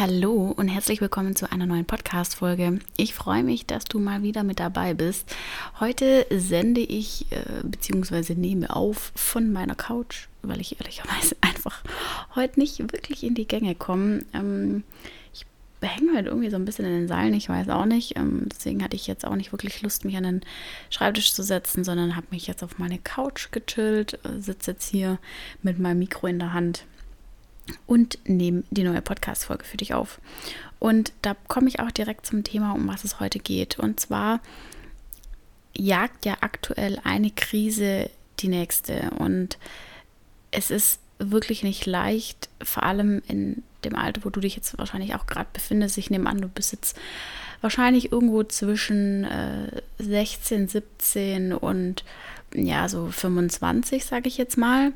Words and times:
Hallo 0.00 0.54
und 0.56 0.68
herzlich 0.68 1.02
willkommen 1.02 1.36
zu 1.36 1.52
einer 1.52 1.66
neuen 1.66 1.84
Podcast-Folge. 1.84 2.78
Ich 2.96 3.12
freue 3.12 3.42
mich, 3.42 3.66
dass 3.66 3.84
du 3.84 3.98
mal 3.98 4.22
wieder 4.22 4.44
mit 4.44 4.58
dabei 4.58 4.94
bist. 4.94 5.36
Heute 5.78 6.24
sende 6.30 6.80
ich 6.80 7.30
äh, 7.32 7.62
bzw. 7.64 8.34
nehme 8.34 8.74
auf 8.74 9.12
von 9.14 9.52
meiner 9.52 9.74
Couch, 9.74 10.28
weil 10.40 10.58
ich 10.62 10.80
ehrlicherweise 10.80 11.36
einfach 11.42 11.84
heute 12.34 12.60
nicht 12.60 12.78
wirklich 12.78 13.24
in 13.24 13.34
die 13.34 13.46
Gänge 13.46 13.74
komme. 13.74 14.24
Ähm, 14.32 14.84
ich 15.34 15.44
hänge 15.82 16.14
halt 16.14 16.28
irgendwie 16.28 16.48
so 16.48 16.56
ein 16.56 16.64
bisschen 16.64 16.86
in 16.86 16.92
den 16.92 17.08
Seilen, 17.08 17.34
ich 17.34 17.50
weiß 17.50 17.68
auch 17.68 17.84
nicht. 17.84 18.16
Ähm, 18.16 18.46
deswegen 18.50 18.82
hatte 18.82 18.96
ich 18.96 19.06
jetzt 19.06 19.26
auch 19.26 19.36
nicht 19.36 19.52
wirklich 19.52 19.82
Lust, 19.82 20.06
mich 20.06 20.16
an 20.16 20.24
den 20.24 20.40
Schreibtisch 20.88 21.34
zu 21.34 21.42
setzen, 21.42 21.84
sondern 21.84 22.16
habe 22.16 22.28
mich 22.30 22.46
jetzt 22.46 22.64
auf 22.64 22.78
meine 22.78 22.98
Couch 22.98 23.52
gechillt, 23.52 24.18
äh, 24.24 24.40
sitze 24.40 24.70
jetzt 24.70 24.88
hier 24.88 25.18
mit 25.62 25.78
meinem 25.78 25.98
Mikro 25.98 26.26
in 26.26 26.38
der 26.38 26.54
Hand 26.54 26.86
und 27.86 28.18
nehme 28.24 28.64
die 28.70 28.82
neue 28.82 29.02
Podcast-Folge 29.02 29.64
für 29.64 29.76
dich 29.76 29.94
auf. 29.94 30.20
Und 30.78 31.12
da 31.22 31.36
komme 31.48 31.68
ich 31.68 31.80
auch 31.80 31.90
direkt 31.90 32.26
zum 32.26 32.44
Thema, 32.44 32.72
um 32.72 32.88
was 32.88 33.04
es 33.04 33.20
heute 33.20 33.38
geht. 33.38 33.78
Und 33.78 34.00
zwar 34.00 34.40
jagt 35.76 36.24
ja 36.24 36.38
aktuell 36.40 37.00
eine 37.04 37.30
Krise 37.30 38.10
die 38.40 38.48
nächste. 38.48 39.10
Und 39.18 39.58
es 40.50 40.70
ist 40.70 41.00
wirklich 41.18 41.62
nicht 41.62 41.86
leicht, 41.86 42.48
vor 42.62 42.82
allem 42.82 43.22
in 43.28 43.62
dem 43.84 43.94
Alter, 43.94 44.24
wo 44.24 44.30
du 44.30 44.40
dich 44.40 44.56
jetzt 44.56 44.76
wahrscheinlich 44.78 45.14
auch 45.14 45.26
gerade 45.26 45.48
befindest. 45.52 45.98
Ich 45.98 46.10
nehme 46.10 46.28
an, 46.28 46.40
du 46.40 46.48
bist 46.48 46.72
jetzt 46.72 46.98
wahrscheinlich 47.60 48.10
irgendwo 48.10 48.42
zwischen 48.42 49.24
äh, 49.24 49.82
16, 49.98 50.68
17 50.68 51.52
und 51.52 52.04
ja, 52.54 52.88
so 52.88 53.08
25, 53.08 54.04
sage 54.04 54.28
ich 54.28 54.38
jetzt 54.38 54.56
mal 54.56 54.92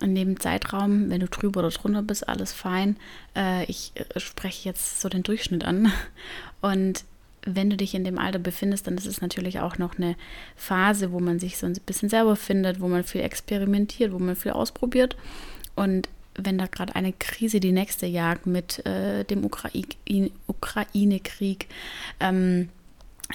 in 0.00 0.14
dem 0.14 0.38
Zeitraum, 0.38 1.10
wenn 1.10 1.20
du 1.20 1.28
drüber 1.28 1.60
oder 1.60 1.70
drunter 1.70 2.02
bist, 2.02 2.28
alles 2.28 2.52
fein. 2.52 2.96
Äh, 3.36 3.64
ich 3.64 3.92
äh, 3.94 4.20
spreche 4.20 4.68
jetzt 4.68 5.00
so 5.00 5.08
den 5.08 5.22
Durchschnitt 5.22 5.64
an. 5.64 5.92
Und 6.60 7.04
wenn 7.42 7.70
du 7.70 7.76
dich 7.76 7.94
in 7.94 8.04
dem 8.04 8.18
Alter 8.18 8.38
befindest, 8.38 8.86
dann 8.86 8.96
ist 8.96 9.06
es 9.06 9.20
natürlich 9.20 9.60
auch 9.60 9.78
noch 9.78 9.96
eine 9.96 10.16
Phase, 10.56 11.12
wo 11.12 11.20
man 11.20 11.38
sich 11.38 11.58
so 11.58 11.66
ein 11.66 11.74
bisschen 11.86 12.08
selber 12.08 12.36
findet, 12.36 12.80
wo 12.80 12.88
man 12.88 13.04
viel 13.04 13.22
experimentiert, 13.22 14.12
wo 14.12 14.18
man 14.18 14.36
viel 14.36 14.52
ausprobiert. 14.52 15.16
Und 15.74 16.08
wenn 16.34 16.58
da 16.58 16.66
gerade 16.66 16.94
eine 16.94 17.12
Krise 17.12 17.60
die 17.60 17.72
nächste 17.72 18.06
jagt 18.06 18.46
mit 18.46 18.84
äh, 18.86 19.24
dem 19.24 19.44
Ukraine-Krieg, 19.44 20.30
Ukraine 20.46 21.20
ähm, 22.20 22.68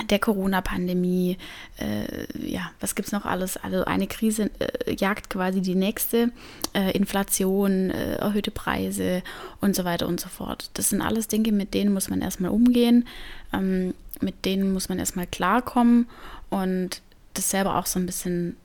der 0.09 0.19
Corona-Pandemie, 0.19 1.37
äh, 1.77 2.25
ja, 2.47 2.71
was 2.79 2.95
gibt 2.95 3.07
es 3.07 3.11
noch 3.11 3.25
alles? 3.25 3.57
Also 3.57 3.85
eine 3.85 4.07
Krise 4.07 4.49
äh, 4.59 4.95
jagt 4.95 5.29
quasi 5.29 5.61
die 5.61 5.75
nächste, 5.75 6.31
äh, 6.73 6.91
Inflation, 6.97 7.91
äh, 7.91 8.15
erhöhte 8.15 8.49
Preise 8.49 9.21
und 9.61 9.75
so 9.75 9.85
weiter 9.85 10.07
und 10.07 10.19
so 10.19 10.29
fort. 10.29 10.71
Das 10.73 10.89
sind 10.89 11.01
alles 11.01 11.27
Dinge, 11.27 11.51
mit 11.51 11.73
denen 11.75 11.93
muss 11.93 12.09
man 12.09 12.21
erstmal 12.21 12.51
umgehen, 12.51 13.07
ähm, 13.53 13.93
mit 14.19 14.45
denen 14.45 14.73
muss 14.73 14.89
man 14.89 14.97
erstmal 14.97 15.27
klarkommen 15.27 16.07
und 16.49 17.01
das 17.35 17.51
selber 17.51 17.77
auch 17.77 17.85
so 17.85 17.99
ein 17.99 18.05
bisschen 18.05 18.57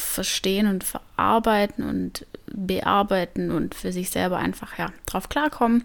verstehen 0.00 0.66
und 0.66 0.84
verarbeiten 0.84 1.88
und 1.88 2.26
bearbeiten 2.46 3.50
und 3.50 3.74
für 3.74 3.92
sich 3.92 4.10
selber 4.10 4.38
einfach 4.38 4.78
ja 4.78 4.92
drauf 5.06 5.28
klarkommen. 5.28 5.84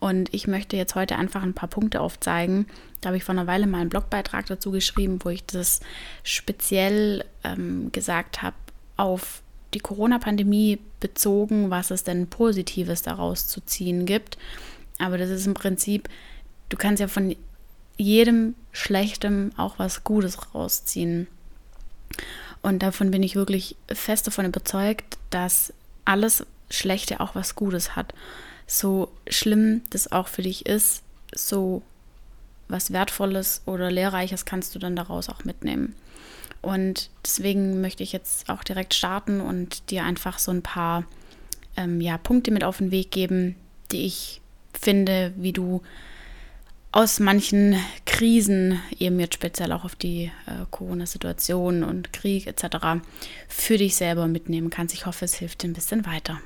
Und 0.00 0.32
ich 0.34 0.46
möchte 0.46 0.76
jetzt 0.76 0.94
heute 0.94 1.16
einfach 1.16 1.42
ein 1.42 1.54
paar 1.54 1.68
Punkte 1.68 2.00
aufzeigen. 2.00 2.66
Da 3.00 3.08
habe 3.08 3.16
ich 3.16 3.24
vor 3.24 3.34
einer 3.34 3.46
Weile 3.46 3.66
mal 3.66 3.80
einen 3.80 3.90
Blogbeitrag 3.90 4.46
dazu 4.46 4.70
geschrieben, 4.70 5.18
wo 5.22 5.30
ich 5.30 5.44
das 5.46 5.80
speziell 6.22 7.24
ähm, 7.44 7.90
gesagt 7.92 8.42
habe 8.42 8.56
auf 8.96 9.42
die 9.74 9.80
Corona-Pandemie 9.80 10.78
bezogen, 11.00 11.70
was 11.70 11.90
es 11.90 12.04
denn 12.04 12.26
Positives 12.26 13.02
daraus 13.02 13.48
zu 13.48 13.60
ziehen 13.60 14.06
gibt. 14.06 14.38
Aber 14.98 15.18
das 15.18 15.30
ist 15.30 15.46
im 15.46 15.54
Prinzip, 15.54 16.08
du 16.68 16.76
kannst 16.76 17.00
ja 17.00 17.08
von 17.08 17.34
jedem 17.96 18.54
Schlechtem 18.72 19.52
auch 19.56 19.78
was 19.78 20.04
Gutes 20.04 20.54
rausziehen. 20.54 21.26
Und 22.62 22.82
davon 22.82 23.10
bin 23.10 23.22
ich 23.22 23.34
wirklich 23.34 23.76
fest 23.92 24.26
davon 24.26 24.46
überzeugt, 24.46 25.18
dass 25.30 25.72
alles 26.04 26.46
Schlechte 26.70 27.20
auch 27.20 27.34
was 27.34 27.54
Gutes 27.54 27.96
hat. 27.96 28.14
So 28.66 29.12
schlimm 29.28 29.82
das 29.90 30.10
auch 30.10 30.28
für 30.28 30.42
dich 30.42 30.66
ist, 30.66 31.02
so 31.34 31.82
was 32.68 32.92
Wertvolles 32.92 33.62
oder 33.66 33.90
Lehrreiches 33.90 34.44
kannst 34.44 34.74
du 34.74 34.78
dann 34.78 34.96
daraus 34.96 35.28
auch 35.28 35.44
mitnehmen. 35.44 35.94
Und 36.62 37.10
deswegen 37.24 37.80
möchte 37.80 38.04
ich 38.04 38.12
jetzt 38.12 38.48
auch 38.48 38.62
direkt 38.62 38.94
starten 38.94 39.40
und 39.40 39.90
dir 39.90 40.04
einfach 40.04 40.38
so 40.38 40.52
ein 40.52 40.62
paar 40.62 41.04
ähm, 41.76 42.00
ja, 42.00 42.16
Punkte 42.18 42.52
mit 42.52 42.62
auf 42.62 42.78
den 42.78 42.92
Weg 42.92 43.10
geben, 43.10 43.56
die 43.90 44.06
ich 44.06 44.40
finde, 44.72 45.32
wie 45.36 45.52
du 45.52 45.82
aus 46.92 47.20
manchen 47.20 47.76
Krisen, 48.04 48.78
eben 48.98 49.18
jetzt 49.18 49.34
speziell 49.34 49.72
auch 49.72 49.84
auf 49.84 49.96
die 49.96 50.30
äh, 50.46 50.66
Corona-Situation 50.70 51.84
und 51.84 52.12
Krieg 52.12 52.46
etc., 52.46 53.02
für 53.48 53.78
dich 53.78 53.96
selber 53.96 54.28
mitnehmen 54.28 54.68
kannst. 54.68 54.94
Ich 54.94 55.06
hoffe, 55.06 55.24
es 55.24 55.34
hilft 55.34 55.62
dir 55.62 55.68
ein 55.68 55.72
bisschen 55.72 56.06
weiter. 56.06 56.40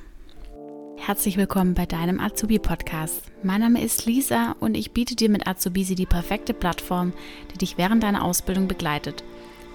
Herzlich 0.95 1.37
willkommen 1.37 1.73
bei 1.73 1.85
deinem 1.85 2.19
Azubi-Podcast. 2.19 3.23
Mein 3.43 3.59
Name 3.59 3.83
ist 3.83 4.05
Lisa 4.05 4.55
und 4.61 4.75
ich 4.75 4.91
biete 4.91 5.15
dir 5.15 5.29
mit 5.29 5.47
Azubisi 5.47 5.95
die 5.95 6.05
perfekte 6.05 6.53
Plattform, 6.53 7.13
die 7.53 7.57
dich 7.57 7.77
während 7.77 8.01
deiner 8.01 8.23
Ausbildung 8.23 8.69
begleitet. 8.69 9.23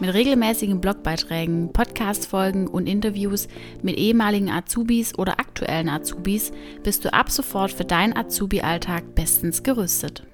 Mit 0.01 0.15
regelmäßigen 0.15 0.81
Blogbeiträgen, 0.81 1.73
Podcast-Folgen 1.73 2.67
und 2.67 2.89
Interviews 2.89 3.47
mit 3.83 3.97
ehemaligen 3.99 4.51
Azubis 4.51 5.17
oder 5.17 5.39
aktuellen 5.39 5.91
Azubis 5.91 6.51
bist 6.83 7.05
du 7.05 7.13
ab 7.13 7.31
sofort 7.31 7.73
für 7.73 7.85
deinen 7.85 8.17
Azubi-Alltag 8.17 9.15
bestens 9.15 9.63
gerüstet. 9.63 10.25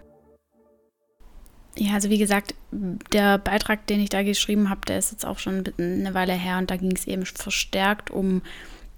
Ja, 1.81 1.95
also 1.95 2.11
wie 2.11 2.19
gesagt, 2.19 2.55
der 3.13 3.39
Beitrag, 3.39 3.87
den 3.87 4.01
ich 4.01 4.09
da 4.09 4.25
geschrieben 4.25 4.69
habe, 4.69 4.81
der 4.89 4.99
ist 4.99 5.13
jetzt 5.13 5.25
auch 5.25 5.39
schon 5.39 5.63
eine 5.79 6.13
Weile 6.13 6.33
her 6.33 6.59
und 6.59 6.71
da 6.73 6.77
ging 6.77 6.91
es 6.91 7.07
eben 7.07 7.25
verstärkt 7.25 8.11
um 8.11 8.43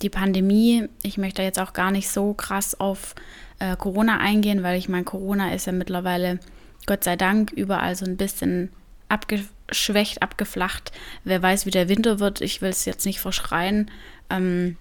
die 0.01 0.09
Pandemie. 0.09 0.89
Ich 1.03 1.19
möchte 1.19 1.43
jetzt 1.43 1.59
auch 1.59 1.75
gar 1.75 1.91
nicht 1.91 2.09
so 2.09 2.33
krass 2.33 2.81
auf 2.81 3.15
äh, 3.59 3.77
Corona 3.77 4.19
eingehen, 4.19 4.63
weil 4.63 4.79
ich 4.79 4.89
meine, 4.89 5.05
Corona 5.05 5.53
ist 5.53 5.67
ja 5.67 5.73
mittlerweile, 5.73 6.41
Gott 6.87 7.05
sei 7.05 7.17
Dank, 7.17 7.53
überall 7.53 7.95
so 7.97 8.07
ein 8.07 8.17
bisschen 8.17 8.71
abgeschwächt, 9.11 10.23
abgeflacht. 10.23 10.91
Wer 11.25 11.43
weiß, 11.43 11.67
wie 11.67 11.71
der 11.71 11.91
Winter 11.91 12.19
wird. 12.19 12.41
Ich 12.41 12.63
will 12.63 12.71
es 12.71 12.87
jetzt 12.87 13.05
nicht 13.05 13.21
verschreien. 13.21 13.91
Ähm, 14.31 14.79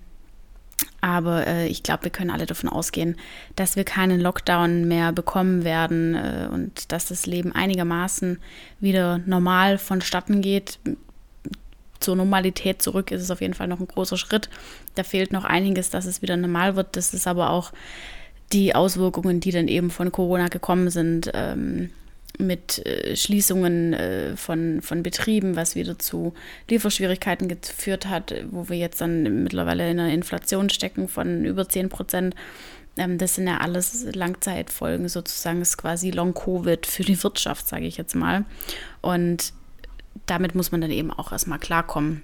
aber 1.01 1.47
äh, 1.47 1.67
ich 1.67 1.83
glaube, 1.83 2.05
wir 2.05 2.11
können 2.11 2.29
alle 2.29 2.45
davon 2.45 2.69
ausgehen, 2.69 3.15
dass 3.55 3.75
wir 3.75 3.83
keinen 3.83 4.19
Lockdown 4.19 4.87
mehr 4.87 5.11
bekommen 5.11 5.63
werden 5.63 6.15
äh, 6.15 6.47
und 6.51 6.91
dass 6.91 7.07
das 7.07 7.25
Leben 7.25 7.53
einigermaßen 7.53 8.39
wieder 8.79 9.19
normal 9.19 9.77
vonstatten 9.77 10.41
geht. 10.41 10.79
Zur 11.99 12.15
Normalität 12.15 12.81
zurück 12.81 13.11
ist 13.11 13.21
es 13.21 13.31
auf 13.31 13.41
jeden 13.41 13.53
Fall 13.53 13.67
noch 13.67 13.79
ein 13.79 13.87
großer 13.87 14.17
Schritt. 14.17 14.49
Da 14.95 15.03
fehlt 15.03 15.33
noch 15.33 15.43
einiges, 15.43 15.89
dass 15.89 16.05
es 16.05 16.21
wieder 16.21 16.37
normal 16.37 16.75
wird. 16.75 16.95
Das 16.95 17.13
ist 17.13 17.27
aber 17.27 17.49
auch 17.49 17.73
die 18.53 18.73
Auswirkungen, 18.73 19.39
die 19.39 19.51
dann 19.51 19.67
eben 19.67 19.91
von 19.91 20.11
Corona 20.11 20.47
gekommen 20.47 20.89
sind. 20.89 21.29
Ähm, 21.33 21.91
mit 22.39 22.85
äh, 22.85 23.15
Schließungen 23.15 23.93
äh, 23.93 24.37
von, 24.37 24.81
von 24.81 25.03
Betrieben, 25.03 25.55
was 25.55 25.75
wieder 25.75 25.99
zu 25.99 26.33
Lieferschwierigkeiten 26.69 27.47
geführt 27.47 28.07
hat, 28.07 28.33
wo 28.49 28.69
wir 28.69 28.77
jetzt 28.77 29.01
dann 29.01 29.43
mittlerweile 29.43 29.91
in 29.91 29.99
einer 29.99 30.13
Inflation 30.13 30.69
stecken 30.69 31.07
von 31.07 31.45
über 31.45 31.67
10 31.67 31.89
Prozent. 31.89 32.35
Ähm, 32.97 33.17
das 33.17 33.35
sind 33.35 33.47
ja 33.47 33.57
alles 33.57 34.05
Langzeitfolgen 34.15 35.09
sozusagen, 35.09 35.61
ist 35.61 35.77
quasi 35.77 36.11
Long-Covid 36.11 36.85
für 36.85 37.03
die 37.03 37.21
Wirtschaft, 37.21 37.67
sage 37.67 37.85
ich 37.85 37.97
jetzt 37.97 38.15
mal. 38.15 38.45
Und 39.01 39.53
damit 40.25 40.55
muss 40.55 40.71
man 40.71 40.81
dann 40.81 40.91
eben 40.91 41.11
auch 41.11 41.31
erstmal 41.31 41.59
klarkommen. 41.59 42.23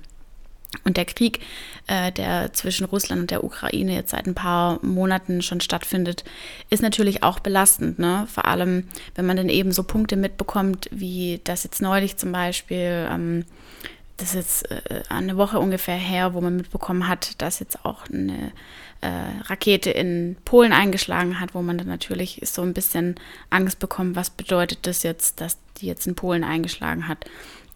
Und 0.84 0.98
der 0.98 1.06
Krieg, 1.06 1.40
äh, 1.88 2.12
der 2.12 2.54
zwischen 2.54 2.86
Russland 2.86 3.22
und 3.22 3.32
der 3.32 3.44
Ukraine 3.44 3.94
jetzt 3.94 4.12
seit 4.12 4.28
ein 4.28 4.36
paar 4.36 4.80
Monaten 4.84 5.42
schon 5.42 5.62
stattfindet, 5.62 6.24
ist 6.70 6.82
natürlich 6.82 7.24
auch 7.24 7.40
belastend. 7.40 8.00
Ne? 8.00 8.28
Vor 8.32 8.46
allem, 8.46 8.88
wenn 9.16 9.26
man 9.26 9.38
dann 9.38 9.50
eben 9.50 9.72
so 9.72 9.84
Punkte 9.84 10.16
mitbekommt, 10.16 10.90
wie 10.92 11.42
das 11.44 11.64
jetzt 11.64 11.82
neulich 11.82 12.18
zum 12.18 12.32
Beispiel, 12.32 13.08
ähm, 13.10 13.46
das 14.18 14.30
ist 14.34 14.36
jetzt 14.36 14.72
äh, 14.72 15.02
eine 15.10 15.38
Woche 15.38 15.60
ungefähr 15.60 15.98
her, 15.98 16.34
wo 16.34 16.42
man 16.42 16.56
mitbekommen 16.58 17.08
hat, 17.08 17.42
dass 17.42 17.60
jetzt 17.60 17.84
auch 17.86 18.08
eine 18.08 18.52
äh, 19.02 19.42
Rakete 19.44 19.92
in 19.92 20.38
Polen 20.46 20.72
eingeschlagen 20.72 21.40
hat, 21.40 21.54
wo 21.54 21.62
man 21.62 21.78
dann 21.78 21.88
natürlich 21.88 22.42
so 22.44 22.62
ein 22.62 22.74
bisschen 22.74 23.16
Angst 23.50 23.80
bekommt, 23.80 24.16
was 24.16 24.30
bedeutet 24.30 24.80
das 24.84 25.04
jetzt, 25.04 25.42
dass 25.42 25.58
die 25.78 25.88
jetzt 25.88 26.08
in 26.08 26.16
Polen 26.16 26.44
eingeschlagen 26.44 27.08
hat 27.08 27.26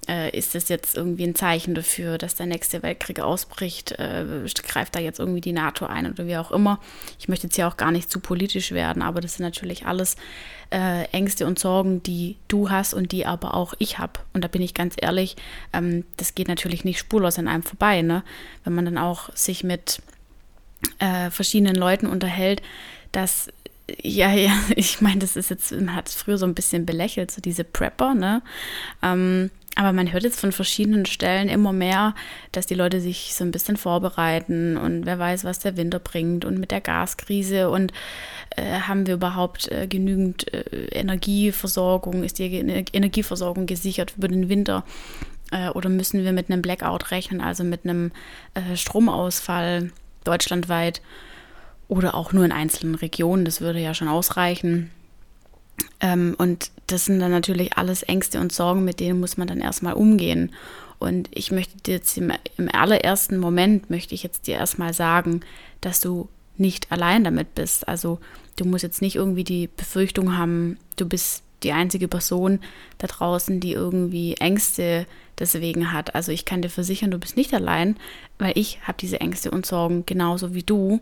äh, 0.09 0.35
ist 0.35 0.55
das 0.55 0.69
jetzt 0.69 0.97
irgendwie 0.97 1.23
ein 1.23 1.35
Zeichen 1.35 1.75
dafür, 1.75 2.17
dass 2.17 2.33
der 2.33 2.47
nächste 2.47 2.81
Weltkrieg 2.81 3.19
ausbricht? 3.19 3.91
Äh, 3.93 4.25
greift 4.63 4.95
da 4.95 4.99
jetzt 4.99 5.19
irgendwie 5.19 5.41
die 5.41 5.53
NATO 5.53 5.85
ein 5.85 6.11
oder 6.11 6.25
wie 6.25 6.35
auch 6.37 6.51
immer? 6.51 6.79
Ich 7.19 7.27
möchte 7.27 7.45
jetzt 7.45 7.55
hier 7.55 7.67
auch 7.67 7.77
gar 7.77 7.91
nicht 7.91 8.09
zu 8.09 8.19
politisch 8.19 8.71
werden, 8.71 9.03
aber 9.03 9.21
das 9.21 9.35
sind 9.35 9.45
natürlich 9.45 9.85
alles 9.85 10.15
äh, 10.71 11.03
Ängste 11.11 11.45
und 11.45 11.59
Sorgen, 11.59 12.01
die 12.01 12.37
du 12.47 12.71
hast 12.71 12.95
und 12.95 13.11
die 13.11 13.27
aber 13.27 13.53
auch 13.53 13.75
ich 13.77 13.99
habe. 13.99 14.13
Und 14.33 14.43
da 14.43 14.47
bin 14.47 14.63
ich 14.63 14.73
ganz 14.73 14.95
ehrlich, 14.99 15.35
ähm, 15.73 16.05
das 16.17 16.33
geht 16.33 16.47
natürlich 16.47 16.83
nicht 16.83 16.97
spurlos 16.97 17.37
an 17.37 17.47
einem 17.47 17.63
vorbei, 17.63 18.01
ne? 18.01 18.23
Wenn 18.63 18.73
man 18.73 18.85
dann 18.85 18.97
auch 18.97 19.29
sich 19.35 19.63
mit 19.63 20.01
äh, 20.97 21.29
verschiedenen 21.29 21.75
Leuten 21.75 22.07
unterhält, 22.07 22.63
dass 23.11 23.49
ja, 24.01 24.31
ja, 24.31 24.51
ich 24.75 25.01
meine, 25.01 25.19
das 25.19 25.35
ist 25.35 25.51
jetzt, 25.51 25.71
man 25.71 25.95
hat 25.95 26.07
es 26.07 26.15
früher 26.15 26.37
so 26.37 26.45
ein 26.45 26.55
bisschen 26.55 26.85
belächelt, 26.85 27.29
so 27.29 27.41
diese 27.41 27.63
Prepper, 27.63 28.15
ne? 28.15 28.41
Ähm, 29.03 29.51
aber 29.75 29.93
man 29.93 30.11
hört 30.11 30.23
jetzt 30.23 30.39
von 30.39 30.51
verschiedenen 30.51 31.05
Stellen 31.05 31.47
immer 31.47 31.71
mehr, 31.71 32.15
dass 32.51 32.65
die 32.65 32.75
Leute 32.75 32.99
sich 32.99 33.33
so 33.33 33.43
ein 33.43 33.51
bisschen 33.51 33.77
vorbereiten 33.77 34.77
und 34.77 35.05
wer 35.05 35.19
weiß, 35.19 35.43
was 35.43 35.59
der 35.59 35.77
Winter 35.77 35.99
bringt 35.99 36.43
und 36.43 36.59
mit 36.59 36.71
der 36.71 36.81
Gaskrise 36.81 37.69
und 37.69 37.93
äh, 38.55 38.81
haben 38.81 39.07
wir 39.07 39.13
überhaupt 39.13 39.71
äh, 39.71 39.87
genügend 39.87 40.53
äh, 40.53 40.87
Energieversorgung, 40.91 42.23
ist 42.23 42.39
die 42.39 42.53
Energieversorgung 42.55 43.67
gesichert 43.67 44.15
über 44.17 44.27
den 44.27 44.49
Winter? 44.49 44.83
Äh, 45.51 45.69
oder 45.69 45.89
müssen 45.89 46.23
wir 46.23 46.31
mit 46.33 46.49
einem 46.49 46.61
Blackout 46.61 47.11
rechnen, 47.11 47.41
also 47.41 47.63
mit 47.63 47.83
einem 47.83 48.11
äh, 48.53 48.75
Stromausfall 48.75 49.91
deutschlandweit 50.23 51.01
oder 51.87 52.15
auch 52.15 52.33
nur 52.33 52.45
in 52.45 52.51
einzelnen 52.51 52.95
Regionen, 52.95 53.45
das 53.45 53.61
würde 53.61 53.79
ja 53.79 53.93
schon 53.93 54.07
ausreichen. 54.07 54.91
Ähm, 55.99 56.35
und 56.37 56.71
das 56.87 57.05
sind 57.05 57.19
dann 57.19 57.31
natürlich 57.31 57.77
alles 57.77 58.03
Ängste 58.03 58.39
und 58.39 58.51
Sorgen, 58.51 58.83
mit 58.83 58.99
denen 58.99 59.19
muss 59.19 59.37
man 59.37 59.47
dann 59.47 59.61
erstmal 59.61 59.93
umgehen. 59.93 60.51
Und 60.99 61.29
ich 61.31 61.51
möchte 61.51 61.77
dir 61.77 61.95
jetzt 61.95 62.17
im, 62.17 62.31
im 62.57 62.69
allerersten 62.73 63.37
Moment, 63.37 63.89
möchte 63.89 64.13
ich 64.13 64.23
jetzt 64.23 64.47
dir 64.47 64.55
erstmal 64.55 64.93
sagen, 64.93 65.41
dass 65.81 66.01
du 66.01 66.27
nicht 66.57 66.91
allein 66.91 67.23
damit 67.23 67.55
bist. 67.55 67.87
Also 67.87 68.19
du 68.57 68.65
musst 68.65 68.83
jetzt 68.83 69.01
nicht 69.01 69.15
irgendwie 69.15 69.45
die 69.45 69.67
Befürchtung 69.67 70.37
haben, 70.37 70.77
du 70.97 71.07
bist 71.07 71.43
die 71.63 71.71
einzige 71.71 72.07
Person 72.07 72.59
da 72.97 73.07
draußen, 73.07 73.59
die 73.59 73.73
irgendwie 73.73 74.35
Ängste 74.35 75.05
deswegen 75.39 75.91
hat. 75.91 76.15
Also 76.15 76.31
ich 76.31 76.45
kann 76.45 76.61
dir 76.61 76.69
versichern, 76.69 77.11
du 77.11 77.17
bist 77.17 77.37
nicht 77.37 77.53
allein, 77.53 77.97
weil 78.37 78.53
ich 78.55 78.79
habe 78.83 78.97
diese 78.99 79.19
Ängste 79.19 79.51
und 79.51 79.65
Sorgen 79.65 80.05
genauso 80.05 80.53
wie 80.53 80.63
du. 80.63 81.01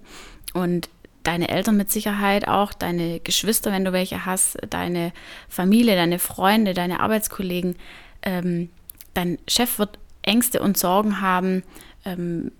Und 0.53 0.89
deine 1.27 1.50
Eltern 1.50 1.75
mit 1.75 1.91
Sicherheit 1.91 2.47
auch, 2.47 2.74
deine 2.74 3.19
Geschwister, 3.19 3.71
wenn 3.71 3.83
du 3.83 3.91
welche 3.91 4.25
hast, 4.25 4.57
deine 4.69 5.12
Familie, 5.50 5.95
deine 5.95 6.19
Freunde, 6.19 6.74
deine 6.74 7.01
Arbeitskollegen. 7.01 7.75
Ähm, 8.21 8.69
dein 9.13 9.38
Chef 9.47 9.77
wird 9.77 10.00
Ängste 10.21 10.62
und 10.62 10.77
Sorgen 10.77 11.19
haben, 11.19 11.63
ähm, 12.06 12.51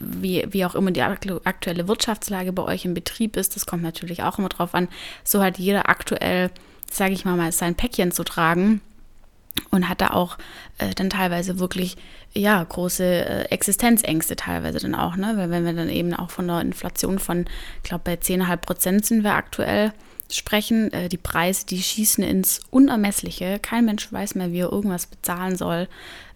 wie, 0.00 0.46
wie 0.48 0.64
auch 0.64 0.74
immer 0.74 0.90
die 0.90 1.02
aktuelle 1.02 1.88
Wirtschaftslage 1.88 2.52
bei 2.54 2.62
euch 2.62 2.86
im 2.86 2.94
Betrieb 2.94 3.36
ist. 3.36 3.54
Das 3.54 3.66
kommt 3.66 3.82
natürlich 3.82 4.22
auch 4.22 4.38
immer 4.38 4.48
drauf 4.48 4.74
an. 4.74 4.88
So 5.22 5.42
hat 5.42 5.58
jeder 5.58 5.90
aktuell, 5.90 6.50
sage 6.90 7.12
ich 7.12 7.26
mal, 7.26 7.36
mal 7.36 7.52
sein 7.52 7.74
Päckchen 7.74 8.12
zu 8.12 8.24
tragen 8.24 8.80
und 9.70 9.88
hat 9.88 10.00
da 10.00 10.10
auch 10.10 10.38
äh, 10.78 10.94
dann 10.94 11.10
teilweise 11.10 11.58
wirklich 11.58 11.96
ja 12.32 12.62
große 12.62 13.04
äh, 13.04 13.42
Existenzängste 13.44 14.36
teilweise 14.36 14.78
dann 14.78 14.94
auch, 14.94 15.16
ne? 15.16 15.34
Weil 15.36 15.50
wenn 15.50 15.64
wir 15.64 15.72
dann 15.72 15.88
eben 15.88 16.14
auch 16.14 16.30
von 16.30 16.46
der 16.48 16.60
Inflation 16.60 17.18
von, 17.18 17.46
ich 17.82 17.88
glaube 17.88 18.02
bei 18.04 18.14
10,5 18.14 18.56
Prozent 18.58 19.06
sind 19.06 19.24
wir 19.24 19.34
aktuell 19.34 19.92
sprechen, 20.30 20.92
äh, 20.92 21.08
die 21.08 21.18
Preise, 21.18 21.66
die 21.66 21.82
schießen 21.82 22.24
ins 22.24 22.60
Unermessliche. 22.70 23.58
Kein 23.60 23.84
Mensch 23.84 24.12
weiß 24.12 24.34
mehr, 24.34 24.52
wie 24.52 24.60
er 24.60 24.72
irgendwas 24.72 25.06
bezahlen 25.06 25.56
soll. 25.56 25.88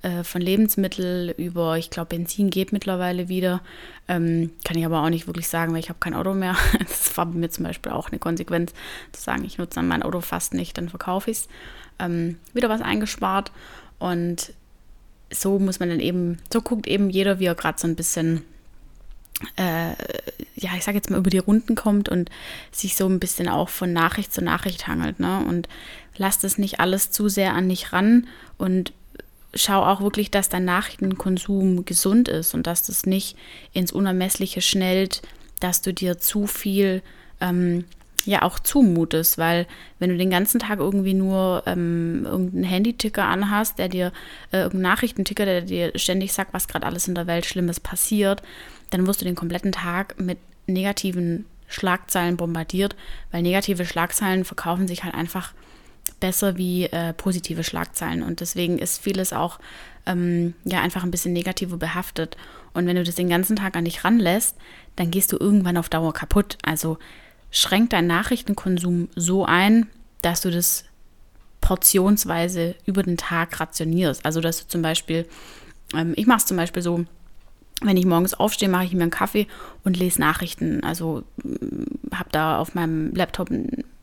Äh, 0.02 0.22
von 0.22 0.40
Lebensmittel 0.40 1.34
über, 1.36 1.76
ich 1.76 1.90
glaube, 1.90 2.16
Benzin 2.16 2.50
geht 2.50 2.72
mittlerweile 2.72 3.28
wieder. 3.28 3.60
Ähm, 4.08 4.52
kann 4.64 4.78
ich 4.78 4.86
aber 4.86 5.02
auch 5.02 5.10
nicht 5.10 5.26
wirklich 5.26 5.48
sagen, 5.48 5.72
weil 5.72 5.80
ich 5.80 5.88
habe 5.88 5.98
kein 5.98 6.14
Auto 6.14 6.34
mehr. 6.34 6.56
Das 6.78 7.16
war 7.16 7.26
bei 7.26 7.38
mir 7.38 7.50
zum 7.50 7.64
Beispiel 7.64 7.92
auch 7.92 8.10
eine 8.10 8.18
Konsequenz, 8.18 8.72
zu 9.12 9.20
sagen, 9.20 9.44
ich 9.44 9.58
nutze 9.58 9.76
dann 9.76 9.88
mein 9.88 10.02
Auto 10.02 10.20
fast 10.20 10.54
nicht, 10.54 10.78
dann 10.78 10.88
verkaufe 10.88 11.30
ich 11.30 11.38
es. 11.38 11.48
Ähm, 12.00 12.38
wieder 12.52 12.68
was 12.68 12.80
eingespart. 12.80 13.52
Und 13.98 14.52
so 15.32 15.58
muss 15.58 15.78
man 15.78 15.90
dann 15.90 16.00
eben, 16.00 16.38
so 16.52 16.60
guckt 16.60 16.86
eben 16.86 17.10
jeder, 17.10 17.38
wie 17.38 17.46
er 17.46 17.54
gerade 17.54 17.78
so 17.78 17.86
ein 17.86 17.96
bisschen 17.96 18.42
äh, 19.56 19.94
ja, 20.54 20.70
ich 20.76 20.84
sage 20.84 20.98
jetzt 20.98 21.10
mal, 21.10 21.18
über 21.18 21.30
die 21.30 21.38
Runden 21.38 21.74
kommt 21.74 22.08
und 22.08 22.30
sich 22.70 22.96
so 22.96 23.06
ein 23.06 23.20
bisschen 23.20 23.48
auch 23.48 23.68
von 23.68 23.92
Nachricht 23.92 24.32
zu 24.32 24.42
Nachricht 24.42 24.86
hangelt. 24.86 25.20
Ne? 25.20 25.44
Und 25.46 25.68
lass 26.16 26.38
das 26.38 26.58
nicht 26.58 26.80
alles 26.80 27.10
zu 27.10 27.28
sehr 27.28 27.54
an 27.54 27.68
dich 27.68 27.92
ran 27.92 28.26
und 28.58 28.92
schau 29.54 29.82
auch 29.82 30.00
wirklich, 30.00 30.30
dass 30.30 30.48
dein 30.48 30.64
Nachrichtenkonsum 30.64 31.84
gesund 31.84 32.28
ist 32.28 32.54
und 32.54 32.66
dass 32.66 32.84
das 32.84 33.06
nicht 33.06 33.36
ins 33.72 33.92
Unermessliche 33.92 34.60
schnellt, 34.60 35.22
dass 35.58 35.82
du 35.82 35.92
dir 35.92 36.18
zu 36.18 36.46
viel 36.46 37.02
ähm, 37.40 37.84
ja 38.24 38.42
auch 38.42 38.58
zumutest, 38.58 39.38
weil 39.38 39.66
wenn 39.98 40.10
du 40.10 40.16
den 40.16 40.30
ganzen 40.30 40.60
Tag 40.60 40.78
irgendwie 40.78 41.14
nur 41.14 41.62
ähm, 41.66 42.24
irgendeinen 42.24 42.64
Handyticker 42.64 43.24
anhast, 43.24 43.78
der 43.78 43.88
dir 43.88 44.12
äh, 44.52 44.58
irgendeinen 44.58 44.82
Nachrichtenticker, 44.82 45.44
der 45.44 45.62
dir 45.62 45.92
ständig 45.96 46.32
sagt, 46.32 46.52
was 46.52 46.68
gerade 46.68 46.86
alles 46.86 47.08
in 47.08 47.14
der 47.14 47.26
Welt 47.26 47.46
Schlimmes 47.46 47.80
passiert, 47.80 48.42
dann 48.90 49.06
wirst 49.06 49.20
du 49.20 49.24
den 49.24 49.34
kompletten 49.34 49.72
Tag 49.72 50.20
mit 50.20 50.38
negativen 50.66 51.46
Schlagzeilen 51.68 52.36
bombardiert, 52.36 52.96
weil 53.30 53.42
negative 53.42 53.84
Schlagzeilen 53.84 54.44
verkaufen 54.44 54.88
sich 54.88 55.04
halt 55.04 55.14
einfach 55.14 55.52
besser 56.18 56.56
wie 56.56 56.84
äh, 56.86 57.12
positive 57.12 57.64
Schlagzeilen 57.64 58.22
und 58.22 58.40
deswegen 58.40 58.78
ist 58.78 59.02
vieles 59.02 59.32
auch 59.32 59.58
ähm, 60.06 60.54
ja 60.64 60.80
einfach 60.80 61.04
ein 61.04 61.10
bisschen 61.10 61.32
negativer 61.32 61.76
behaftet 61.76 62.36
und 62.72 62.86
wenn 62.86 62.96
du 62.96 63.04
das 63.04 63.14
den 63.14 63.28
ganzen 63.28 63.56
Tag 63.56 63.76
an 63.76 63.84
dich 63.84 64.04
ranlässt, 64.04 64.56
dann 64.96 65.10
gehst 65.10 65.32
du 65.32 65.36
irgendwann 65.38 65.76
auf 65.76 65.88
Dauer 65.88 66.12
kaputt. 66.12 66.58
Also 66.62 66.98
schränk 67.50 67.90
deinen 67.90 68.06
Nachrichtenkonsum 68.06 69.08
so 69.16 69.44
ein, 69.44 69.86
dass 70.22 70.40
du 70.40 70.50
das 70.50 70.84
portionsweise 71.60 72.74
über 72.86 73.02
den 73.02 73.16
Tag 73.16 73.60
rationierst. 73.60 74.24
Also 74.24 74.40
dass 74.40 74.62
du 74.62 74.68
zum 74.68 74.82
Beispiel, 74.82 75.26
ähm, 75.94 76.14
ich 76.16 76.26
mache 76.26 76.38
es 76.38 76.46
zum 76.46 76.56
Beispiel 76.56 76.82
so, 76.82 77.04
wenn 77.82 77.96
ich 77.96 78.06
morgens 78.06 78.34
aufstehe, 78.34 78.68
mache 78.68 78.84
ich 78.84 78.92
mir 78.92 79.02
einen 79.02 79.10
Kaffee 79.10 79.46
und 79.84 79.96
lese 79.96 80.20
Nachrichten. 80.20 80.84
Also 80.84 81.24
mm, 81.42 82.14
habe 82.14 82.28
da 82.32 82.58
auf 82.58 82.74
meinem 82.74 83.14
Laptop 83.14 83.50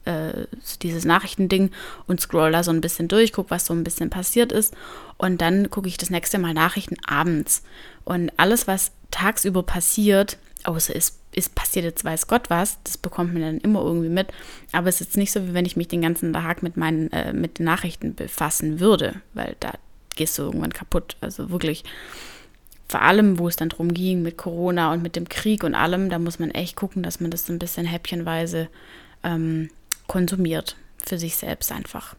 äh, 0.06 0.48
dieses 0.82 1.06
Nachrichtending 1.06 1.72
und 2.08 2.22
scroll 2.22 2.52
da 2.52 2.64
so 2.64 2.72
ein 2.72 2.82
bisschen 2.82 3.08
durch, 3.08 3.34
gucke, 3.34 3.52
was 3.52 3.66
so 3.66 3.74
ein 3.74 3.84
bisschen 3.84 4.10
passiert 4.10 4.52
ist. 4.52 4.74
Und 5.18 5.42
dann 5.42 5.70
gucke 5.70 5.88
ich 5.88 5.98
das 5.98 6.10
nächste 6.10 6.40
Mal 6.40 6.54
Nachrichten 6.54 6.98
abends. 7.06 7.64
Und 8.04 8.32
alles, 8.38 8.68
was 8.68 8.92
tagsüber 9.12 9.64
passiert, 9.64 10.38
außer 10.64 10.96
es, 10.96 11.17
es 11.38 11.50
passiert 11.50 11.86
jetzt 11.86 12.04
weiß 12.04 12.28
Gott 12.28 12.50
was, 12.50 12.80
das 12.84 12.98
bekommt 12.98 13.34
man 13.34 13.42
dann 13.42 13.57
immer 13.60 13.81
irgendwie 13.81 14.10
mit. 14.10 14.28
Aber 14.72 14.89
es 14.89 14.95
ist 14.95 15.07
jetzt 15.07 15.18
nicht 15.18 15.31
so, 15.31 15.48
wie 15.48 15.54
wenn 15.54 15.66
ich 15.66 15.78
mich 15.78 15.88
den 15.88 16.01
ganzen 16.01 16.34
Tag 16.34 16.63
mit 16.63 16.78
meinen, 16.78 17.12
äh, 17.12 17.31
mit 17.31 17.60
den 17.60 17.66
Nachrichten 17.66 18.16
befassen 18.16 18.80
würde, 18.80 19.22
weil 19.34 19.56
da 19.60 19.74
gehst 20.16 20.38
du 20.38 20.44
irgendwann 20.44 20.74
kaputt. 20.74 21.16
Also 21.22 21.50
wirklich 21.51 21.84
vor 22.89 23.01
allem, 23.01 23.38
wo 23.38 23.48
es 23.48 23.56
dann 23.56 23.69
drum 23.69 23.94
ging 23.94 24.22
mit 24.24 24.38
Corona 24.38 24.92
und 24.94 25.04
mit 25.04 25.16
dem 25.16 25.30
Krieg 25.30 25.63
und 25.63 25.75
allem, 25.75 26.10
da 26.10 26.19
muss 26.19 26.39
man 26.39 26.51
echt 26.51 26.75
gucken, 26.75 27.04
dass 27.04 27.19
man 27.19 27.31
das 27.31 27.45
so 27.45 27.54
ein 27.54 27.60
bisschen 27.60 27.86
häppchenweise 27.86 28.69
ähm, 29.24 29.69
konsumiert 30.07 30.75
für 31.06 31.18
sich 31.18 31.36
selbst 31.36 31.72
einfach. 31.72 32.16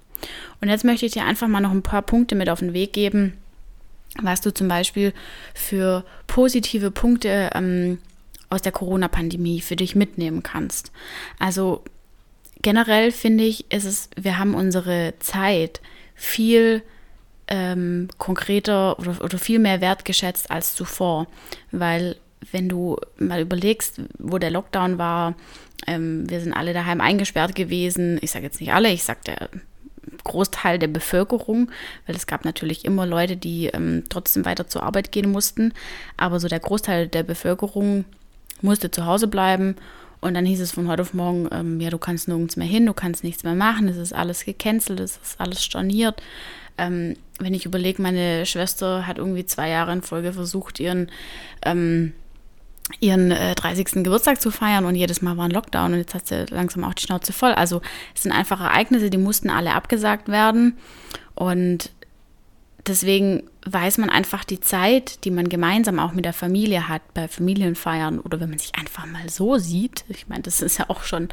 Und 0.60 0.68
jetzt 0.68 0.84
möchte 0.84 1.06
ich 1.06 1.12
dir 1.12 1.24
einfach 1.24 1.48
mal 1.48 1.60
noch 1.60 1.70
ein 1.70 1.82
paar 1.82 2.02
Punkte 2.02 2.34
mit 2.34 2.50
auf 2.50 2.60
den 2.60 2.72
Weg 2.72 2.92
geben, 2.92 3.34
was 4.20 4.40
du 4.40 4.52
zum 4.52 4.68
Beispiel 4.68 5.12
für 5.54 6.04
positive 6.26 6.90
Punkte 6.90 7.50
ähm, 7.54 7.98
aus 8.50 8.62
der 8.62 8.72
Corona-Pandemie 8.72 9.60
für 9.60 9.76
dich 9.76 9.94
mitnehmen 9.94 10.42
kannst. 10.42 10.92
Also 11.38 11.82
generell 12.62 13.12
finde 13.12 13.44
ich, 13.44 13.70
ist 13.72 13.84
es, 13.84 14.10
wir 14.16 14.38
haben 14.38 14.54
unsere 14.54 15.14
Zeit 15.18 15.80
viel 16.14 16.82
ähm, 17.48 18.08
konkreter 18.18 18.98
oder, 18.98 19.22
oder 19.22 19.38
viel 19.38 19.58
mehr 19.58 19.80
wertgeschätzt 19.80 20.50
als 20.50 20.74
zuvor. 20.74 21.26
Weil 21.70 22.16
wenn 22.52 22.68
du 22.68 22.96
mal 23.18 23.40
überlegst, 23.40 24.00
wo 24.18 24.38
der 24.38 24.50
Lockdown 24.50 24.98
war, 24.98 25.34
ähm, 25.86 26.28
wir 26.28 26.40
sind 26.40 26.52
alle 26.52 26.72
daheim 26.72 27.00
eingesperrt 27.00 27.54
gewesen. 27.54 28.18
Ich 28.22 28.30
sage 28.30 28.44
jetzt 28.44 28.60
nicht 28.60 28.72
alle, 28.72 28.90
ich 28.90 29.04
sage 29.04 29.20
der 29.26 29.48
Großteil 30.24 30.78
der 30.78 30.88
Bevölkerung, 30.88 31.70
weil 32.06 32.16
es 32.16 32.26
gab 32.26 32.44
natürlich 32.44 32.84
immer 32.84 33.06
Leute, 33.06 33.36
die 33.36 33.66
ähm, 33.66 34.04
trotzdem 34.08 34.44
weiter 34.44 34.66
zur 34.66 34.82
Arbeit 34.82 35.12
gehen 35.12 35.30
mussten. 35.30 35.72
Aber 36.16 36.40
so 36.40 36.48
der 36.48 36.60
Großteil 36.60 37.08
der 37.08 37.22
Bevölkerung 37.22 38.04
musste 38.62 38.90
zu 38.90 39.06
Hause 39.06 39.28
bleiben. 39.28 39.76
Und 40.20 40.34
dann 40.34 40.44
hieß 40.44 40.60
es 40.60 40.72
von 40.72 40.88
heute 40.88 41.02
auf 41.02 41.14
morgen, 41.14 41.48
ähm, 41.52 41.80
ja, 41.80 41.90
du 41.90 41.98
kannst 41.98 42.26
nirgends 42.26 42.56
mehr 42.56 42.66
hin, 42.66 42.86
du 42.86 42.92
kannst 42.92 43.22
nichts 43.22 43.44
mehr 43.44 43.54
machen, 43.54 43.86
es 43.86 43.96
ist 43.96 44.12
alles 44.12 44.44
gecancelt, 44.44 44.98
es 44.98 45.16
ist 45.22 45.40
alles 45.40 45.64
storniert 45.64 46.20
ähm, 46.78 47.16
wenn 47.40 47.54
ich 47.54 47.66
überlege, 47.66 48.00
meine 48.00 48.46
Schwester 48.46 49.06
hat 49.06 49.18
irgendwie 49.18 49.44
zwei 49.44 49.68
Jahre 49.68 49.92
in 49.92 50.02
Folge 50.02 50.32
versucht, 50.32 50.80
ihren, 50.80 51.10
ähm, 51.62 52.12
ihren 53.00 53.30
äh, 53.30 53.54
30. 53.54 54.04
Geburtstag 54.04 54.40
zu 54.40 54.50
feiern 54.50 54.86
und 54.86 54.94
jedes 54.94 55.20
Mal 55.20 55.36
war 55.36 55.44
ein 55.44 55.50
Lockdown 55.50 55.92
und 55.92 55.98
jetzt 55.98 56.14
hat 56.14 56.26
sie 56.26 56.46
langsam 56.48 56.84
auch 56.84 56.94
die 56.94 57.02
Schnauze 57.02 57.32
voll. 57.32 57.52
Also 57.52 57.82
es 58.14 58.22
sind 58.22 58.32
einfach 58.32 58.60
Ereignisse, 58.60 59.10
die 59.10 59.18
mussten 59.18 59.50
alle 59.50 59.74
abgesagt 59.74 60.28
werden 60.28 60.78
und 61.34 61.90
deswegen 62.86 63.42
weiß 63.72 63.98
man 63.98 64.10
einfach 64.10 64.44
die 64.44 64.60
Zeit, 64.60 65.24
die 65.24 65.30
man 65.30 65.48
gemeinsam 65.48 65.98
auch 65.98 66.12
mit 66.12 66.24
der 66.24 66.32
Familie 66.32 66.88
hat, 66.88 67.02
bei 67.14 67.28
Familienfeiern 67.28 68.20
oder 68.20 68.40
wenn 68.40 68.50
man 68.50 68.58
sich 68.58 68.74
einfach 68.74 69.06
mal 69.06 69.28
so 69.28 69.58
sieht. 69.58 70.04
Ich 70.08 70.28
meine, 70.28 70.42
das 70.42 70.60
ist 70.60 70.78
ja 70.78 70.86
auch 70.88 71.02
schon 71.02 71.28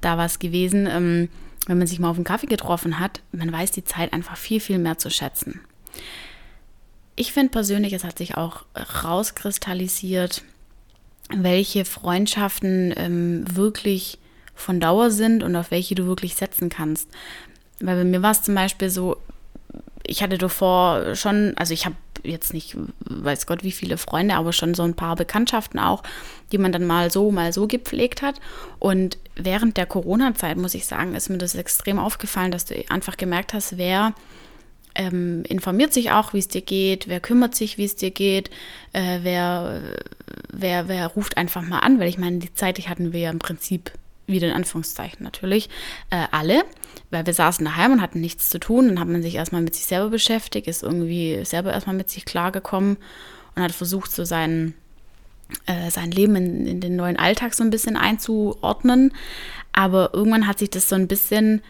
da 0.00 0.18
was 0.18 0.38
gewesen. 0.38 0.86
Ähm, 0.86 1.28
wenn 1.66 1.78
man 1.78 1.86
sich 1.86 1.98
mal 1.98 2.10
auf 2.10 2.16
einen 2.16 2.24
Kaffee 2.24 2.46
getroffen 2.46 2.98
hat, 2.98 3.20
man 3.30 3.52
weiß 3.52 3.70
die 3.70 3.84
Zeit 3.84 4.12
einfach 4.12 4.36
viel, 4.36 4.60
viel 4.60 4.78
mehr 4.78 4.98
zu 4.98 5.10
schätzen. 5.10 5.60
Ich 7.14 7.32
finde 7.32 7.50
persönlich, 7.50 7.92
es 7.92 8.04
hat 8.04 8.18
sich 8.18 8.36
auch 8.36 8.64
rauskristallisiert, 9.04 10.42
welche 11.30 11.84
Freundschaften 11.84 12.92
ähm, 12.96 13.44
wirklich 13.54 14.18
von 14.54 14.80
Dauer 14.80 15.10
sind 15.10 15.42
und 15.42 15.54
auf 15.56 15.70
welche 15.70 15.94
du 15.94 16.06
wirklich 16.06 16.34
setzen 16.34 16.68
kannst. 16.68 17.08
Weil 17.80 17.96
bei 17.96 18.04
mir 18.04 18.22
war 18.22 18.32
es 18.32 18.42
zum 18.42 18.54
Beispiel 18.54 18.90
so, 18.90 19.18
ich 20.04 20.22
hatte 20.22 20.38
davor 20.38 21.14
schon, 21.14 21.52
also 21.56 21.74
ich 21.74 21.84
habe 21.86 21.96
jetzt 22.24 22.54
nicht, 22.54 22.76
weiß 23.00 23.46
Gott, 23.46 23.64
wie 23.64 23.72
viele 23.72 23.96
Freunde, 23.96 24.34
aber 24.34 24.52
schon 24.52 24.74
so 24.74 24.82
ein 24.82 24.94
paar 24.94 25.16
Bekanntschaften 25.16 25.80
auch, 25.80 26.02
die 26.52 26.58
man 26.58 26.72
dann 26.72 26.86
mal 26.86 27.10
so, 27.10 27.30
mal 27.30 27.52
so 27.52 27.66
gepflegt 27.66 28.22
hat. 28.22 28.40
Und 28.78 29.18
während 29.34 29.76
der 29.76 29.86
Corona-Zeit, 29.86 30.56
muss 30.56 30.74
ich 30.74 30.86
sagen, 30.86 31.14
ist 31.14 31.30
mir 31.30 31.38
das 31.38 31.54
extrem 31.54 31.98
aufgefallen, 31.98 32.52
dass 32.52 32.64
du 32.64 32.74
einfach 32.88 33.16
gemerkt 33.16 33.54
hast, 33.54 33.78
wer 33.78 34.14
ähm, 34.94 35.42
informiert 35.48 35.92
sich 35.92 36.10
auch, 36.10 36.34
wie 36.34 36.38
es 36.38 36.48
dir 36.48 36.60
geht, 36.60 37.08
wer 37.08 37.20
kümmert 37.20 37.54
sich, 37.54 37.78
wie 37.78 37.84
es 37.84 37.96
dir 37.96 38.10
geht, 38.10 38.50
äh, 38.92 39.20
wer, 39.22 39.80
wer, 40.52 40.88
wer 40.88 41.06
ruft 41.08 41.36
einfach 41.36 41.62
mal 41.62 41.80
an, 41.80 41.98
weil 41.98 42.08
ich 42.08 42.18
meine, 42.18 42.38
die 42.38 42.54
Zeit 42.54 42.78
die 42.78 42.88
hatten 42.88 43.12
wir 43.12 43.20
ja 43.20 43.30
im 43.30 43.38
Prinzip 43.38 43.92
wieder 44.26 44.48
in 44.48 44.54
Anführungszeichen 44.54 45.22
natürlich, 45.22 45.68
äh, 46.10 46.26
alle, 46.30 46.64
weil 47.10 47.26
wir 47.26 47.34
saßen 47.34 47.64
daheim 47.64 47.92
und 47.92 48.00
hatten 48.00 48.20
nichts 48.20 48.50
zu 48.50 48.58
tun. 48.58 48.88
Dann 48.88 49.00
hat 49.00 49.08
man 49.08 49.22
sich 49.22 49.34
erstmal 49.34 49.62
mit 49.62 49.74
sich 49.74 49.86
selber 49.86 50.10
beschäftigt, 50.10 50.68
ist 50.68 50.82
irgendwie 50.82 51.44
selber 51.44 51.72
erstmal 51.72 51.96
mit 51.96 52.10
sich 52.10 52.24
klargekommen 52.24 52.96
und 53.54 53.62
hat 53.62 53.72
versucht, 53.72 54.12
so 54.12 54.24
sein, 54.24 54.74
äh, 55.66 55.90
sein 55.90 56.10
Leben 56.10 56.36
in, 56.36 56.66
in 56.66 56.80
den 56.80 56.96
neuen 56.96 57.18
Alltag 57.18 57.54
so 57.54 57.64
ein 57.64 57.70
bisschen 57.70 57.96
einzuordnen. 57.96 59.12
Aber 59.72 60.10
irgendwann 60.12 60.46
hat 60.46 60.58
sich 60.58 60.70
das 60.70 60.88
so 60.88 60.94
ein 60.94 61.08
bisschen 61.08 61.62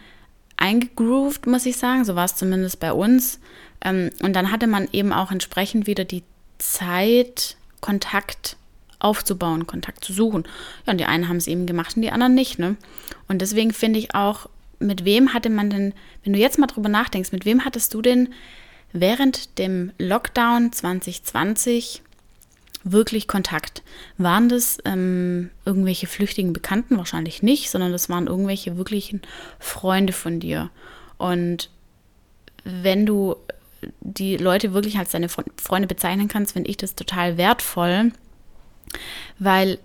eingegroovt, 0.57 1.47
muss 1.47 1.65
ich 1.65 1.77
sagen. 1.77 2.05
So 2.05 2.15
war 2.15 2.25
es 2.25 2.35
zumindest 2.35 2.79
bei 2.79 2.93
uns. 2.93 3.39
Ähm, 3.83 4.09
und 4.21 4.33
dann 4.33 4.51
hatte 4.51 4.67
man 4.67 4.87
eben 4.91 5.11
auch 5.11 5.31
entsprechend 5.31 5.87
wieder 5.87 6.05
die 6.05 6.23
Zeit, 6.57 7.57
Kontakt 7.81 8.55
aufzubauen, 9.03 9.67
Kontakt 9.67 10.03
zu 10.03 10.13
suchen. 10.13 10.43
Ja, 10.85 10.93
und 10.93 10.99
die 10.99 11.05
einen 11.05 11.27
haben 11.27 11.37
es 11.37 11.47
eben 11.47 11.65
gemacht 11.65 11.95
und 11.95 12.01
die 12.01 12.11
anderen 12.11 12.33
nicht. 12.35 12.59
Ne? 12.59 12.75
Und 13.27 13.41
deswegen 13.41 13.73
finde 13.73 13.99
ich 13.99 14.15
auch, 14.15 14.49
mit 14.79 15.05
wem 15.05 15.33
hatte 15.33 15.49
man 15.49 15.69
denn, 15.69 15.93
wenn 16.23 16.33
du 16.33 16.39
jetzt 16.39 16.59
mal 16.59 16.67
drüber 16.67 16.89
nachdenkst, 16.89 17.31
mit 17.31 17.45
wem 17.45 17.65
hattest 17.65 17.93
du 17.93 18.01
denn 18.01 18.29
während 18.91 19.57
dem 19.57 19.91
Lockdown 19.97 20.71
2020 20.71 22.01
wirklich 22.83 23.27
Kontakt? 23.27 23.81
Waren 24.17 24.49
das 24.49 24.77
ähm, 24.85 25.49
irgendwelche 25.65 26.07
flüchtigen 26.07 26.53
Bekannten? 26.53 26.97
Wahrscheinlich 26.97 27.41
nicht, 27.41 27.69
sondern 27.69 27.91
das 27.91 28.09
waren 28.09 28.27
irgendwelche 28.27 28.77
wirklichen 28.77 29.21
Freunde 29.59 30.13
von 30.13 30.39
dir. 30.39 30.69
Und 31.17 31.69
wenn 32.65 33.05
du 33.05 33.35
die 34.01 34.37
Leute 34.37 34.73
wirklich 34.73 34.97
als 34.97 35.11
deine 35.11 35.29
Freunde 35.29 35.87
bezeichnen 35.87 36.27
kannst, 36.27 36.53
finde 36.53 36.69
ich 36.69 36.77
das 36.77 36.95
total 36.95 37.37
wertvoll, 37.37 38.11
weil 39.39 39.79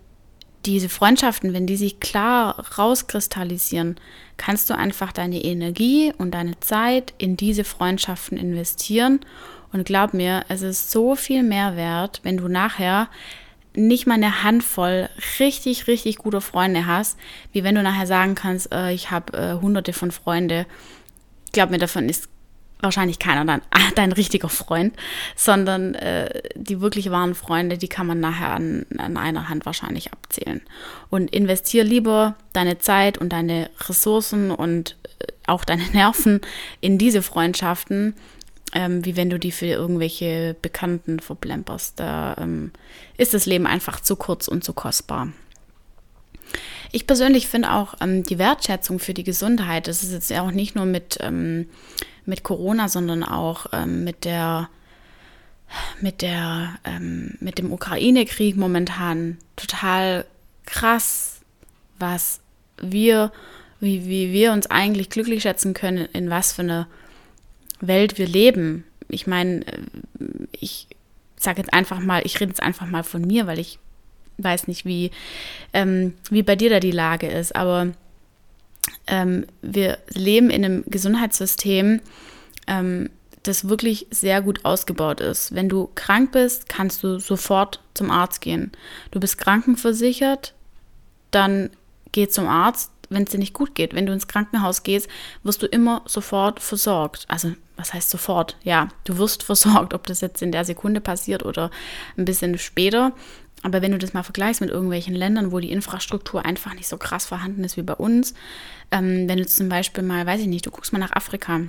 diese 0.66 0.88
Freundschaften, 0.88 1.52
wenn 1.52 1.66
die 1.66 1.76
sich 1.76 2.00
klar 2.00 2.64
rauskristallisieren, 2.76 3.96
kannst 4.36 4.68
du 4.68 4.76
einfach 4.76 5.12
deine 5.12 5.42
Energie 5.42 6.12
und 6.18 6.32
deine 6.32 6.58
Zeit 6.60 7.14
in 7.18 7.36
diese 7.36 7.64
Freundschaften 7.64 8.36
investieren. 8.36 9.20
Und 9.72 9.84
glaub 9.84 10.14
mir, 10.14 10.44
es 10.48 10.62
ist 10.62 10.90
so 10.90 11.14
viel 11.14 11.42
mehr 11.42 11.76
wert, 11.76 12.20
wenn 12.22 12.38
du 12.38 12.48
nachher 12.48 13.08
nicht 13.74 14.06
mal 14.06 14.14
eine 14.14 14.42
Handvoll 14.42 15.08
richtig, 15.38 15.86
richtig 15.86 16.16
gute 16.16 16.40
Freunde 16.40 16.86
hast, 16.86 17.18
wie 17.52 17.64
wenn 17.64 17.74
du 17.74 17.82
nachher 17.82 18.06
sagen 18.06 18.34
kannst, 18.34 18.72
äh, 18.72 18.92
ich 18.92 19.10
habe 19.10 19.36
äh, 19.36 19.60
hunderte 19.60 19.92
von 19.92 20.10
Freunden. 20.10 20.66
Glaub 21.52 21.70
mir, 21.70 21.78
davon 21.78 22.08
ist 22.08 22.28
wahrscheinlich 22.80 23.18
keiner 23.18 23.44
dein, 23.44 23.62
dein 23.94 24.12
richtiger 24.12 24.48
Freund, 24.48 24.94
sondern 25.36 25.94
äh, 25.94 26.42
die 26.54 26.80
wirklich 26.80 27.10
wahren 27.10 27.34
Freunde, 27.34 27.78
die 27.78 27.88
kann 27.88 28.06
man 28.06 28.20
nachher 28.20 28.50
an, 28.50 28.86
an 28.96 29.16
einer 29.16 29.48
Hand 29.48 29.66
wahrscheinlich 29.66 30.12
abzählen. 30.12 30.60
Und 31.10 31.30
investiere 31.30 31.86
lieber 31.86 32.36
deine 32.52 32.78
Zeit 32.78 33.18
und 33.18 33.32
deine 33.32 33.70
Ressourcen 33.88 34.50
und 34.50 34.96
äh, 35.18 35.26
auch 35.46 35.64
deine 35.64 35.84
Nerven 35.92 36.40
in 36.80 36.98
diese 36.98 37.22
Freundschaften, 37.22 38.14
ähm, 38.74 39.04
wie 39.04 39.16
wenn 39.16 39.30
du 39.30 39.38
die 39.38 39.52
für 39.52 39.66
irgendwelche 39.66 40.54
Bekannten 40.60 41.20
verplemperst. 41.20 41.98
Da 41.98 42.36
ähm, 42.38 42.72
ist 43.16 43.34
das 43.34 43.46
Leben 43.46 43.66
einfach 43.66 44.00
zu 44.00 44.16
kurz 44.16 44.48
und 44.48 44.62
zu 44.62 44.72
kostbar. 44.72 45.28
Ich 46.92 47.06
persönlich 47.06 47.48
finde 47.48 47.72
auch 47.72 47.94
ähm, 48.00 48.22
die 48.22 48.38
Wertschätzung 48.38 48.98
für 48.98 49.14
die 49.14 49.24
Gesundheit, 49.24 49.88
das 49.88 50.02
ist 50.02 50.12
jetzt 50.12 50.30
ja 50.30 50.42
auch 50.42 50.50
nicht 50.50 50.74
nur 50.74 50.86
mit 50.86 51.18
ähm, 51.20 51.68
mit 52.28 52.44
Corona, 52.44 52.88
sondern 52.88 53.24
auch 53.24 53.66
ähm, 53.72 54.04
mit 54.04 54.24
der 54.24 54.68
mit 56.00 56.22
der 56.22 56.78
ähm, 56.84 57.36
mit 57.40 57.58
dem 57.58 57.72
Ukraine-Krieg 57.72 58.56
momentan 58.56 59.38
total 59.56 60.24
krass, 60.64 61.40
was 61.98 62.40
wir 62.80 63.32
wie, 63.80 64.06
wie 64.06 64.32
wir 64.32 64.52
uns 64.52 64.66
eigentlich 64.66 65.10
glücklich 65.10 65.42
schätzen 65.42 65.74
können, 65.74 66.08
in 66.12 66.30
was 66.30 66.52
für 66.52 66.62
eine 66.62 66.86
Welt 67.80 68.18
wir 68.18 68.26
leben. 68.26 68.84
Ich 69.08 69.26
meine, 69.26 69.66
äh, 69.66 69.78
ich 70.52 70.88
sage 71.36 71.58
jetzt 71.58 71.72
einfach 71.72 72.00
mal, 72.00 72.22
ich 72.24 72.40
rede 72.40 72.50
jetzt 72.50 72.62
einfach 72.62 72.86
mal 72.86 73.04
von 73.04 73.22
mir, 73.22 73.46
weil 73.46 73.58
ich 73.58 73.78
weiß 74.38 74.68
nicht, 74.68 74.84
wie, 74.84 75.10
ähm, 75.72 76.14
wie 76.30 76.42
bei 76.42 76.56
dir 76.56 76.70
da 76.70 76.80
die 76.80 76.90
Lage 76.90 77.28
ist, 77.28 77.54
aber 77.54 77.92
ähm, 79.08 79.46
wir 79.62 79.98
leben 80.10 80.50
in 80.50 80.64
einem 80.64 80.84
Gesundheitssystem, 80.86 82.00
ähm, 82.66 83.10
das 83.42 83.68
wirklich 83.68 84.06
sehr 84.10 84.42
gut 84.42 84.64
ausgebaut 84.64 85.20
ist. 85.20 85.54
Wenn 85.54 85.68
du 85.68 85.90
krank 85.94 86.32
bist, 86.32 86.68
kannst 86.68 87.02
du 87.02 87.18
sofort 87.18 87.80
zum 87.94 88.10
Arzt 88.10 88.40
gehen. 88.40 88.72
Du 89.10 89.20
bist 89.20 89.38
krankenversichert, 89.38 90.54
dann 91.30 91.70
geh 92.12 92.28
zum 92.28 92.46
Arzt, 92.46 92.90
wenn 93.10 93.22
es 93.22 93.30
dir 93.30 93.38
nicht 93.38 93.54
gut 93.54 93.74
geht. 93.74 93.94
Wenn 93.94 94.06
du 94.06 94.12
ins 94.12 94.28
Krankenhaus 94.28 94.82
gehst, 94.82 95.08
wirst 95.42 95.62
du 95.62 95.66
immer 95.66 96.02
sofort 96.06 96.60
versorgt. 96.60 97.24
Also, 97.28 97.52
was 97.76 97.94
heißt 97.94 98.10
sofort? 98.10 98.56
Ja, 98.62 98.88
du 99.04 99.18
wirst 99.18 99.42
versorgt, 99.44 99.94
ob 99.94 100.06
das 100.06 100.20
jetzt 100.20 100.42
in 100.42 100.52
der 100.52 100.64
Sekunde 100.64 101.00
passiert 101.00 101.44
oder 101.44 101.70
ein 102.16 102.24
bisschen 102.24 102.58
später. 102.58 103.12
Aber 103.62 103.82
wenn 103.82 103.92
du 103.92 103.98
das 103.98 104.14
mal 104.14 104.22
vergleichst 104.22 104.60
mit 104.60 104.70
irgendwelchen 104.70 105.14
Ländern, 105.14 105.52
wo 105.52 105.58
die 105.58 105.72
Infrastruktur 105.72 106.44
einfach 106.44 106.74
nicht 106.74 106.88
so 106.88 106.96
krass 106.96 107.26
vorhanden 107.26 107.64
ist 107.64 107.76
wie 107.76 107.82
bei 107.82 107.94
uns, 107.94 108.34
ähm, 108.90 109.28
wenn 109.28 109.38
du 109.38 109.46
zum 109.46 109.68
Beispiel 109.68 110.04
mal, 110.04 110.26
weiß 110.26 110.40
ich 110.40 110.46
nicht, 110.46 110.64
du 110.64 110.70
guckst 110.70 110.92
mal 110.92 110.98
nach 110.98 111.12
Afrika, 111.12 111.60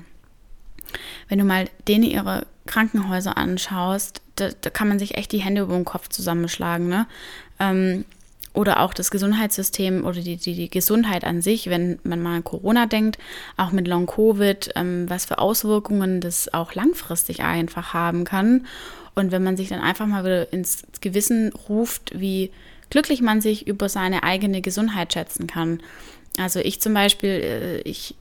wenn 1.27 1.39
du 1.39 1.45
mal 1.45 1.69
denen 1.87 2.03
ihre 2.03 2.45
Krankenhäuser 2.65 3.37
anschaust, 3.37 4.21
da, 4.35 4.49
da 4.61 4.69
kann 4.69 4.87
man 4.87 4.99
sich 4.99 5.17
echt 5.17 5.31
die 5.31 5.39
Hände 5.39 5.61
über 5.61 5.75
den 5.75 5.85
Kopf 5.85 6.09
zusammenschlagen, 6.09 6.87
ne? 6.87 7.07
Ähm, 7.59 8.05
oder 8.53 8.79
auch 8.79 8.93
das 8.93 9.11
Gesundheitssystem 9.11 10.05
oder 10.05 10.21
die, 10.21 10.35
die, 10.35 10.55
die, 10.55 10.69
Gesundheit 10.69 11.23
an 11.23 11.41
sich, 11.41 11.69
wenn 11.69 11.99
man 12.03 12.21
mal 12.21 12.37
an 12.37 12.43
Corona 12.43 12.87
denkt, 12.87 13.19
auch 13.57 13.71
mit 13.71 13.87
Long-Covid, 13.87 14.71
ähm, 14.75 15.07
was 15.07 15.25
für 15.25 15.37
Auswirkungen 15.37 16.19
das 16.19 16.51
auch 16.53 16.73
langfristig 16.73 17.41
einfach 17.41 17.93
haben 17.93 18.23
kann. 18.23 18.65
Und 19.19 19.31
wenn 19.31 19.43
man 19.43 19.57
sich 19.57 19.69
dann 19.69 19.81
einfach 19.81 20.07
mal 20.07 20.23
wieder 20.23 20.51
ins 20.51 20.83
Gewissen 21.01 21.51
ruft, 21.69 22.19
wie 22.19 22.51
glücklich 22.89 23.21
man 23.21 23.41
sich 23.41 23.67
über 23.67 23.89
seine 23.89 24.23
eigene 24.23 24.61
Gesundheit 24.61 25.13
schätzen 25.13 25.47
kann. 25.47 25.81
Also 26.37 26.59
ich 26.59 26.81
zum 26.81 26.93
Beispiel, 26.93 27.29
äh, 27.29 27.77
ich, 27.81 28.15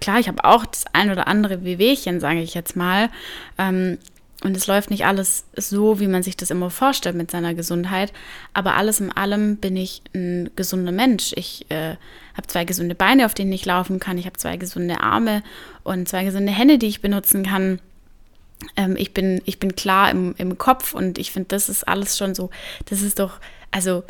klar, 0.00 0.18
ich 0.18 0.28
habe 0.28 0.44
auch 0.44 0.64
das 0.64 0.84
ein 0.92 1.10
oder 1.10 1.26
andere 1.26 1.64
Wehwehchen, 1.64 2.20
sage 2.20 2.40
ich 2.40 2.54
jetzt 2.54 2.76
mal. 2.76 3.10
Ähm, 3.58 3.98
und 4.42 4.56
es 4.56 4.66
läuft 4.66 4.90
nicht 4.90 5.06
alles 5.06 5.44
so, 5.56 6.00
wie 6.00 6.06
man 6.06 6.22
sich 6.22 6.36
das 6.36 6.50
immer 6.50 6.68
vorstellt 6.68 7.16
mit 7.16 7.30
seiner 7.30 7.54
Gesundheit. 7.54 8.12
Aber 8.52 8.74
alles 8.74 9.00
in 9.00 9.10
allem 9.10 9.56
bin 9.56 9.76
ich 9.76 10.02
ein 10.14 10.50
gesunder 10.54 10.92
Mensch. 10.92 11.32
Ich 11.36 11.66
äh, 11.70 11.96
habe 12.34 12.46
zwei 12.46 12.64
gesunde 12.64 12.94
Beine, 12.94 13.26
auf 13.26 13.34
denen 13.34 13.52
ich 13.52 13.64
laufen 13.64 14.00
kann. 14.00 14.18
Ich 14.18 14.26
habe 14.26 14.36
zwei 14.36 14.56
gesunde 14.56 15.00
Arme 15.00 15.42
und 15.82 16.08
zwei 16.08 16.24
gesunde 16.24 16.52
Hände, 16.52 16.78
die 16.78 16.88
ich 16.88 17.00
benutzen 17.00 17.44
kann 17.44 17.80
ähm, 18.76 18.96
ich, 18.96 19.14
bin, 19.14 19.40
ich 19.44 19.58
bin 19.58 19.76
klar 19.76 20.10
im, 20.10 20.34
im 20.38 20.58
Kopf 20.58 20.94
und 20.94 21.18
ich 21.18 21.32
finde, 21.32 21.48
das 21.48 21.68
ist 21.68 21.86
alles 21.86 22.16
schon 22.18 22.34
so, 22.34 22.50
das 22.86 23.02
ist 23.02 23.18
doch, 23.18 23.40
also 23.70 24.04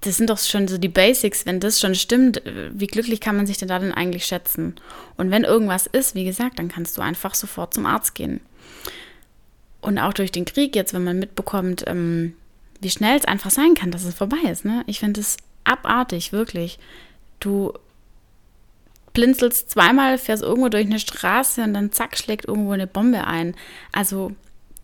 das 0.00 0.18
sind 0.18 0.28
doch 0.28 0.38
schon 0.38 0.68
so 0.68 0.76
die 0.76 0.88
Basics, 0.88 1.46
wenn 1.46 1.60
das 1.60 1.80
schon 1.80 1.94
stimmt, 1.94 2.42
wie 2.44 2.86
glücklich 2.86 3.20
kann 3.20 3.36
man 3.36 3.46
sich 3.46 3.56
denn 3.56 3.68
da 3.68 3.78
denn 3.78 3.92
eigentlich 3.92 4.26
schätzen? 4.26 4.74
Und 5.16 5.30
wenn 5.30 5.44
irgendwas 5.44 5.86
ist, 5.86 6.14
wie 6.14 6.24
gesagt, 6.24 6.58
dann 6.58 6.68
kannst 6.68 6.98
du 6.98 7.02
einfach 7.02 7.34
sofort 7.34 7.72
zum 7.72 7.86
Arzt 7.86 8.14
gehen. 8.14 8.40
Und 9.80 9.98
auch 9.98 10.12
durch 10.12 10.30
den 10.30 10.44
Krieg 10.44 10.76
jetzt, 10.76 10.92
wenn 10.92 11.04
man 11.04 11.18
mitbekommt, 11.18 11.84
ähm, 11.86 12.34
wie 12.80 12.90
schnell 12.90 13.18
es 13.18 13.24
einfach 13.24 13.50
sein 13.50 13.74
kann, 13.74 13.90
dass 13.90 14.04
es 14.04 14.14
vorbei 14.14 14.48
ist. 14.50 14.64
Ne? 14.64 14.82
Ich 14.86 15.00
finde 15.00 15.20
es 15.20 15.36
abartig, 15.64 16.32
wirklich. 16.32 16.78
Du 17.40 17.72
blinzelst 19.14 19.70
zweimal, 19.70 20.18
fährst 20.18 20.42
irgendwo 20.42 20.68
durch 20.68 20.84
eine 20.84 20.98
Straße 20.98 21.62
und 21.62 21.72
dann 21.72 21.92
zack, 21.92 22.18
schlägt 22.18 22.46
irgendwo 22.46 22.72
eine 22.72 22.86
Bombe 22.86 23.26
ein. 23.26 23.54
Also 23.92 24.32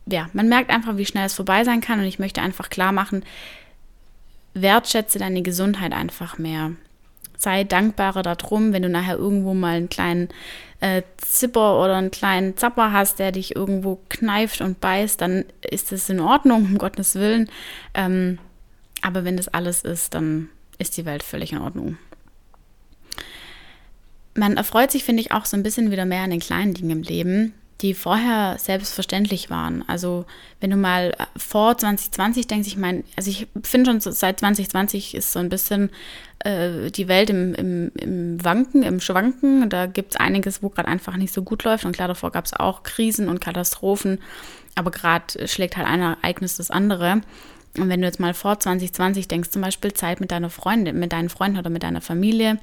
ja, 0.06 0.30
man 0.32 0.48
merkt 0.48 0.70
einfach, 0.70 0.96
wie 0.96 1.06
schnell 1.06 1.26
es 1.26 1.34
vorbei 1.34 1.64
sein 1.64 1.80
kann 1.80 2.00
und 2.00 2.06
ich 2.06 2.18
möchte 2.18 2.40
einfach 2.40 2.70
klar 2.70 2.92
machen, 2.92 3.24
wertschätze 4.54 5.18
deine 5.18 5.42
Gesundheit 5.42 5.92
einfach 5.92 6.38
mehr. 6.38 6.72
Sei 7.36 7.64
dankbarer 7.64 8.22
darum, 8.22 8.72
wenn 8.72 8.82
du 8.82 8.88
nachher 8.88 9.16
irgendwo 9.16 9.54
mal 9.54 9.76
einen 9.76 9.88
kleinen 9.88 10.28
äh, 10.80 11.02
Zipper 11.16 11.82
oder 11.82 11.96
einen 11.96 12.10
kleinen 12.10 12.56
Zapper 12.56 12.92
hast, 12.92 13.18
der 13.18 13.32
dich 13.32 13.56
irgendwo 13.56 14.00
kneift 14.08 14.60
und 14.60 14.80
beißt, 14.80 15.20
dann 15.20 15.44
ist 15.68 15.92
das 15.92 16.08
in 16.08 16.20
Ordnung, 16.20 16.64
um 16.64 16.78
Gottes 16.78 17.14
Willen. 17.14 17.50
Ähm, 17.94 18.38
aber 19.02 19.24
wenn 19.24 19.36
das 19.36 19.48
alles 19.48 19.82
ist, 19.82 20.14
dann 20.14 20.50
ist 20.78 20.96
die 20.96 21.06
Welt 21.06 21.22
völlig 21.22 21.52
in 21.52 21.58
Ordnung. 21.58 21.96
Man 24.40 24.56
erfreut 24.56 24.90
sich, 24.90 25.04
finde 25.04 25.20
ich, 25.20 25.32
auch 25.32 25.44
so 25.44 25.54
ein 25.56 25.62
bisschen 25.62 25.90
wieder 25.90 26.06
mehr 26.06 26.22
an 26.22 26.30
den 26.30 26.40
kleinen 26.40 26.72
Dingen 26.72 26.90
im 26.90 27.02
Leben, 27.02 27.52
die 27.82 27.92
vorher 27.92 28.56
selbstverständlich 28.58 29.50
waren. 29.50 29.84
Also 29.86 30.24
wenn 30.60 30.70
du 30.70 30.76
mal 30.76 31.10
äh, 31.10 31.26
vor 31.38 31.76
2020 31.76 32.46
denkst, 32.46 32.66
ich 32.66 32.78
meine, 32.78 33.04
also 33.16 33.30
ich 33.30 33.46
finde 33.62 33.90
schon 33.90 34.00
seit 34.00 34.40
2020 34.40 35.14
ist 35.14 35.32
so 35.32 35.38
ein 35.38 35.50
bisschen 35.50 35.90
äh, 36.38 36.90
die 36.90 37.06
Welt 37.06 37.28
im, 37.28 37.54
im, 37.54 37.92
im 38.00 38.42
Wanken, 38.42 38.82
im 38.82 39.00
Schwanken. 39.00 39.68
Da 39.68 39.84
gibt 39.84 40.14
es 40.14 40.20
einiges, 40.20 40.62
wo 40.62 40.70
gerade 40.70 40.88
einfach 40.88 41.18
nicht 41.18 41.34
so 41.34 41.42
gut 41.42 41.64
läuft. 41.64 41.84
Und 41.84 41.92
klar, 41.92 42.08
davor 42.08 42.32
gab 42.32 42.46
es 42.46 42.54
auch 42.54 42.82
Krisen 42.82 43.28
und 43.28 43.42
Katastrophen. 43.42 44.20
Aber 44.74 44.90
gerade 44.90 45.46
schlägt 45.48 45.76
halt 45.76 45.86
ein 45.86 46.00
Ereignis 46.00 46.56
das 46.56 46.70
andere. 46.70 47.20
Und 47.76 47.88
wenn 47.88 48.00
du 48.00 48.06
jetzt 48.06 48.20
mal 48.20 48.32
vor 48.32 48.58
2020 48.58 49.28
denkst, 49.28 49.50
zum 49.50 49.62
Beispiel 49.62 49.92
Zeit 49.92 50.20
mit 50.20 50.30
deiner 50.30 50.50
Freundin, 50.50 50.98
mit 50.98 51.12
deinen 51.12 51.28
Freunden 51.28 51.58
oder 51.58 51.70
mit 51.70 51.82
deiner 51.82 52.00
Familie, 52.00 52.58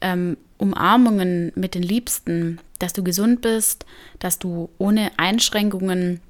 ähm, 0.00 0.36
Umarmungen 0.62 1.50
mit 1.56 1.74
den 1.74 1.82
Liebsten, 1.82 2.60
dass 2.78 2.92
du 2.92 3.02
gesund 3.02 3.40
bist, 3.40 3.84
dass 4.20 4.38
du 4.38 4.70
ohne 4.78 5.10
Einschränkungen 5.16 6.20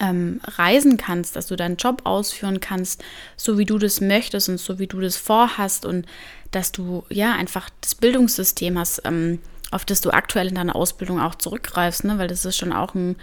ähm, 0.00 0.40
reisen 0.42 0.96
kannst, 0.96 1.36
dass 1.36 1.46
du 1.46 1.54
deinen 1.54 1.76
Job 1.76 2.02
ausführen 2.02 2.58
kannst, 2.58 3.04
so 3.36 3.56
wie 3.56 3.64
du 3.64 3.78
das 3.78 4.00
möchtest 4.00 4.48
und 4.48 4.58
so 4.58 4.80
wie 4.80 4.88
du 4.88 5.00
das 5.00 5.16
vorhast 5.16 5.86
und 5.86 6.04
dass 6.50 6.72
du 6.72 7.04
ja 7.10 7.32
einfach 7.34 7.70
das 7.80 7.94
Bildungssystem 7.94 8.76
hast, 8.76 9.02
ähm, 9.04 9.38
auf 9.70 9.84
das 9.84 10.00
du 10.00 10.10
aktuell 10.10 10.48
in 10.48 10.56
deiner 10.56 10.74
Ausbildung 10.74 11.20
auch 11.20 11.36
zurückgreifst, 11.36 12.04
ne? 12.04 12.18
weil 12.18 12.28
das 12.28 12.44
ist 12.44 12.56
schon 12.56 12.72
auch 12.72 12.94
ein, 12.94 13.14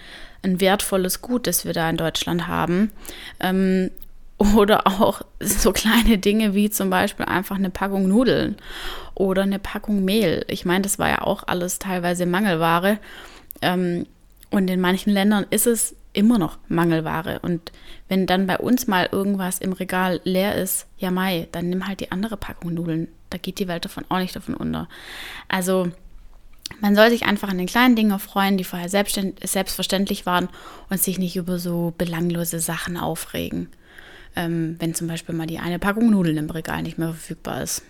ein 0.44 0.62
wertvolles 0.62 1.22
Gut, 1.22 1.46
das 1.46 1.66
wir 1.66 1.74
da 1.74 1.90
in 1.90 1.98
Deutschland 1.98 2.48
haben. 2.48 2.92
Ähm, 3.42 3.92
oder 4.42 4.88
auch 4.88 5.22
so 5.40 5.72
kleine 5.72 6.18
Dinge 6.18 6.56
wie 6.56 6.70
zum 6.70 6.90
Beispiel 6.90 7.26
einfach 7.26 7.58
eine 7.58 7.70
Packung 7.70 8.08
Nudeln 8.08 8.58
oder 9.14 9.44
eine 9.44 9.60
Packung 9.60 10.04
Mehl. 10.04 10.46
Ich 10.48 10.66
meine, 10.66 10.82
das 10.82 10.98
war 10.98 11.10
ja 11.10 11.22
auch 11.22 11.44
alles 11.48 11.78
teilweise 11.80 12.26
Mangelware. 12.26 12.98
Ähm, 13.62 14.08
und 14.50 14.70
in 14.70 14.82
manchen 14.82 15.14
Ländern 15.14 15.46
ist 15.50 15.68
es 15.68 15.96
immer 16.14 16.40
noch 16.40 16.58
Mangelware. 16.68 17.40
Und 17.42 17.72
wenn 18.10 18.26
dann 18.26 18.48
bei 18.48 18.58
uns 18.58 18.88
mal 18.88 19.08
irgendwas 19.12 19.60
im 19.60 19.74
Regal 19.74 20.20
leer 20.24 20.56
ist, 20.56 20.88
ja 20.98 21.12
mai, 21.12 21.48
dann 21.52 21.70
nimm 21.70 21.88
halt 21.88 22.00
die 22.00 22.12
andere 22.12 22.36
Packung 22.36 22.74
Nudeln. 22.74 23.08
Da 23.30 23.38
geht 23.38 23.60
die 23.60 23.68
Welt 23.68 23.86
davon 23.86 24.06
auch 24.10 24.18
nicht 24.18 24.36
davon 24.36 24.56
unter. 24.56 24.90
Also 25.48 25.90
man 26.82 26.96
soll 26.96 27.12
sich 27.12 27.26
einfach 27.26 27.50
an 27.50 27.60
den 27.60 27.68
kleinen 27.68 27.96
Dingen 27.96 28.18
freuen, 28.18 28.58
die 28.58 28.64
vorher 28.64 28.90
selbstverständlich 28.90 30.26
waren 30.26 30.50
und 30.90 31.00
sich 31.00 31.20
nicht 31.20 31.36
über 31.36 31.60
so 31.60 31.94
belanglose 31.98 32.60
Sachen 32.60 32.98
aufregen 32.98 33.70
ähm, 34.36 34.76
wenn 34.80 34.94
zum 34.94 35.08
Beispiel 35.08 35.36
mal 35.36 35.48
die 35.48 35.60
eine 35.60 35.80
Packung 35.80 36.10
Nudeln 36.10 36.38
im 36.38 36.50
Regal 36.50 36.82
nicht 36.82 36.98
mehr 36.98 37.10
verfügbar 37.10 37.64
ist. 37.64 37.84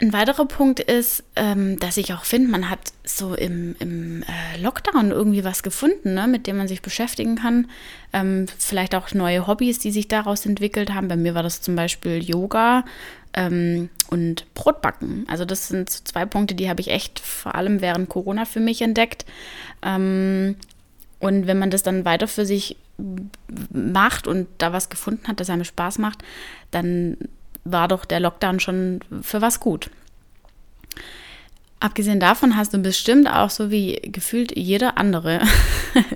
Ein 0.00 0.12
weiterer 0.12 0.46
Punkt 0.46 0.80
ist, 0.80 1.22
ähm, 1.36 1.78
dass 1.78 1.96
ich 1.96 2.12
auch 2.12 2.24
finde, 2.24 2.50
man 2.50 2.68
hat 2.68 2.80
so 3.04 3.34
im, 3.34 3.76
im 3.78 4.22
äh, 4.24 4.60
Lockdown 4.60 5.12
irgendwie 5.12 5.44
was 5.44 5.62
gefunden, 5.62 6.14
ne, 6.14 6.26
mit 6.26 6.48
dem 6.48 6.56
man 6.56 6.66
sich 6.66 6.82
beschäftigen 6.82 7.36
kann. 7.36 7.68
Ähm, 8.12 8.46
vielleicht 8.58 8.96
auch 8.96 9.14
neue 9.14 9.46
Hobbys, 9.46 9.78
die 9.78 9.92
sich 9.92 10.08
daraus 10.08 10.46
entwickelt 10.46 10.92
haben. 10.92 11.06
Bei 11.06 11.16
mir 11.16 11.36
war 11.36 11.44
das 11.44 11.60
zum 11.60 11.76
Beispiel 11.76 12.20
Yoga 12.24 12.84
ähm, 13.34 13.88
und 14.10 14.52
Brotbacken. 14.54 15.26
Also 15.28 15.44
das 15.44 15.68
sind 15.68 15.90
zwei 15.90 16.26
Punkte, 16.26 16.56
die 16.56 16.68
habe 16.68 16.80
ich 16.80 16.88
echt 16.88 17.20
vor 17.20 17.54
allem 17.54 17.80
während 17.80 18.08
Corona 18.08 18.46
für 18.46 18.60
mich 18.60 18.82
entdeckt. 18.82 19.24
Ähm, 19.82 20.56
und 21.20 21.46
wenn 21.46 21.58
man 21.58 21.70
das 21.70 21.84
dann 21.84 22.04
weiter 22.04 22.26
für 22.26 22.46
sich 22.46 22.76
macht 23.72 24.26
und 24.26 24.46
da 24.58 24.72
was 24.72 24.88
gefunden 24.88 25.26
hat, 25.28 25.40
das 25.40 25.50
einem 25.50 25.64
Spaß 25.64 25.98
macht, 25.98 26.22
dann 26.70 27.16
war 27.64 27.88
doch 27.88 28.04
der 28.04 28.20
Lockdown 28.20 28.60
schon 28.60 29.00
für 29.22 29.40
was 29.40 29.60
gut. 29.60 29.90
Abgesehen 31.80 32.20
davon 32.20 32.56
hast 32.56 32.72
du 32.72 32.78
bestimmt 32.78 33.28
auch 33.28 33.50
so 33.50 33.70
wie 33.70 34.00
gefühlt 34.04 34.56
jeder 34.56 34.96
andere 34.96 35.40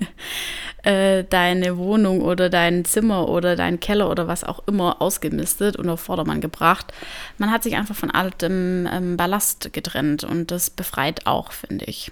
äh, 0.83 1.23
deine 1.25 1.77
Wohnung 1.77 2.21
oder 2.21 2.49
dein 2.49 2.85
Zimmer 2.85 3.27
oder 3.27 3.55
dein 3.55 3.79
Keller 3.79 4.09
oder 4.09 4.27
was 4.27 4.43
auch 4.43 4.67
immer 4.67 5.01
ausgemistet 5.01 5.75
und 5.75 5.89
auf 5.89 5.99
Vordermann 5.99 6.41
gebracht. 6.41 6.91
Man 7.37 7.51
hat 7.51 7.63
sich 7.63 7.75
einfach 7.75 7.95
von 7.95 8.09
altem 8.09 8.87
ähm, 8.91 9.17
Ballast 9.17 9.71
getrennt 9.73 10.23
und 10.23 10.49
das 10.49 10.69
befreit 10.69 11.27
auch, 11.27 11.51
finde 11.51 11.85
ich. 11.85 12.11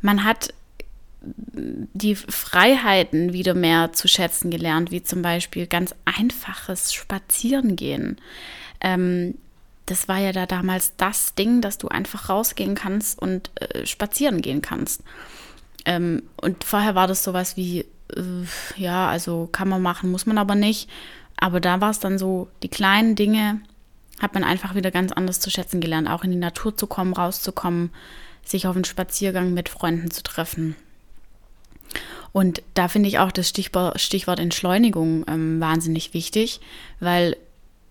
Man 0.00 0.24
hat 0.24 0.52
die 1.24 2.14
Freiheiten 2.14 3.32
wieder 3.32 3.54
mehr 3.54 3.92
zu 3.92 4.08
schätzen 4.08 4.50
gelernt, 4.50 4.90
wie 4.90 5.02
zum 5.02 5.22
Beispiel 5.22 5.66
ganz 5.66 5.94
einfaches 6.04 6.92
Spazierengehen. 6.92 8.18
Ähm, 8.80 9.34
das 9.86 10.08
war 10.08 10.18
ja 10.18 10.32
da 10.32 10.46
damals 10.46 10.96
das 10.96 11.34
Ding, 11.34 11.60
dass 11.60 11.78
du 11.78 11.88
einfach 11.88 12.28
rausgehen 12.28 12.74
kannst 12.74 13.20
und 13.20 13.50
äh, 13.60 13.86
spazieren 13.86 14.42
gehen 14.42 14.62
kannst. 14.62 15.02
Ähm, 15.84 16.22
und 16.36 16.64
vorher 16.64 16.94
war 16.94 17.06
das 17.06 17.24
sowas 17.24 17.56
wie, 17.56 17.80
äh, 17.80 18.22
ja, 18.76 19.08
also 19.08 19.48
kann 19.50 19.68
man 19.68 19.82
machen, 19.82 20.10
muss 20.10 20.26
man 20.26 20.38
aber 20.38 20.54
nicht. 20.54 20.88
Aber 21.36 21.60
da 21.60 21.80
war 21.80 21.90
es 21.90 21.98
dann 21.98 22.18
so, 22.18 22.48
die 22.62 22.68
kleinen 22.68 23.16
Dinge 23.16 23.60
hat 24.20 24.34
man 24.34 24.44
einfach 24.44 24.74
wieder 24.76 24.92
ganz 24.92 25.10
anders 25.10 25.40
zu 25.40 25.50
schätzen 25.50 25.80
gelernt, 25.80 26.08
auch 26.08 26.22
in 26.22 26.30
die 26.30 26.36
Natur 26.36 26.76
zu 26.76 26.86
kommen, 26.86 27.12
rauszukommen, 27.12 27.90
sich 28.44 28.66
auf 28.66 28.76
einen 28.76 28.84
Spaziergang 28.84 29.52
mit 29.52 29.68
Freunden 29.68 30.10
zu 30.10 30.22
treffen. 30.22 30.76
Und 32.32 32.62
da 32.74 32.88
finde 32.88 33.08
ich 33.08 33.18
auch 33.18 33.30
das 33.30 33.48
Stichwort, 33.48 34.40
Entschleunigung 34.40 35.24
ähm, 35.28 35.60
wahnsinnig 35.60 36.14
wichtig, 36.14 36.60
weil 36.98 37.36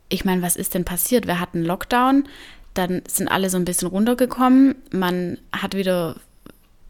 ich 0.10 0.26
meine, 0.26 0.42
was 0.42 0.56
ist 0.56 0.74
denn 0.74 0.84
passiert? 0.84 1.28
Wir 1.28 1.40
hatten 1.40 1.64
Lockdown, 1.64 2.28
dann 2.74 3.02
sind 3.08 3.28
alle 3.28 3.50
so 3.50 3.58
ein 3.58 3.66
bisschen 3.66 3.88
runtergekommen, 3.88 4.76
man 4.92 5.38
hat 5.52 5.76
wieder 5.76 6.16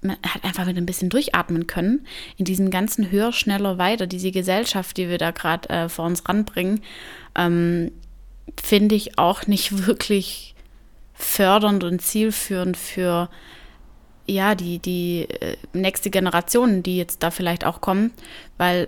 man 0.04 0.18
hat 0.26 0.44
einfach 0.44 0.66
wieder 0.66 0.82
ein 0.82 0.88
bisschen 0.88 1.10
durchatmen 1.10 1.68
können 1.68 2.08
in 2.38 2.46
diesem 2.46 2.72
ganzen 2.72 3.12
höher, 3.12 3.32
schneller, 3.32 3.78
weiter, 3.78 4.08
diese 4.08 4.32
Gesellschaft, 4.32 4.98
die 4.98 5.10
wir 5.10 5.20
da 5.20 5.30
gerade 5.30 5.70
äh, 5.70 5.90
vor 5.90 6.06
uns 6.06 6.28
ranbringen, 6.28 6.82
ähm, 7.36 7.92
finde 8.62 8.96
ich 8.96 9.20
auch 9.20 9.46
nicht 9.46 9.86
wirklich 9.86 10.56
fördernd 11.14 11.84
und 11.84 12.02
zielführend 12.02 12.78
für 12.78 13.30
ja, 14.26 14.56
die, 14.56 14.80
die 14.80 15.28
äh, 15.30 15.58
nächste 15.74 16.10
Generation, 16.10 16.84
die 16.84 16.98
jetzt 16.98 17.24
da 17.24 17.32
vielleicht 17.32 17.66
auch 17.66 17.82
kommen, 17.82 18.12
weil 18.58 18.88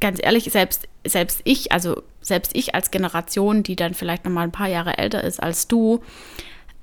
ganz 0.00 0.20
ehrlich, 0.22 0.44
selbst, 0.44 0.88
selbst 1.04 1.40
ich, 1.44 1.72
also 1.72 2.02
selbst 2.20 2.54
ich 2.54 2.74
als 2.74 2.90
Generation, 2.90 3.62
die 3.62 3.76
dann 3.76 3.94
vielleicht 3.94 4.24
noch 4.24 4.32
mal 4.32 4.42
ein 4.42 4.52
paar 4.52 4.68
Jahre 4.68 4.98
älter 4.98 5.24
ist 5.24 5.42
als 5.42 5.66
du, 5.68 6.02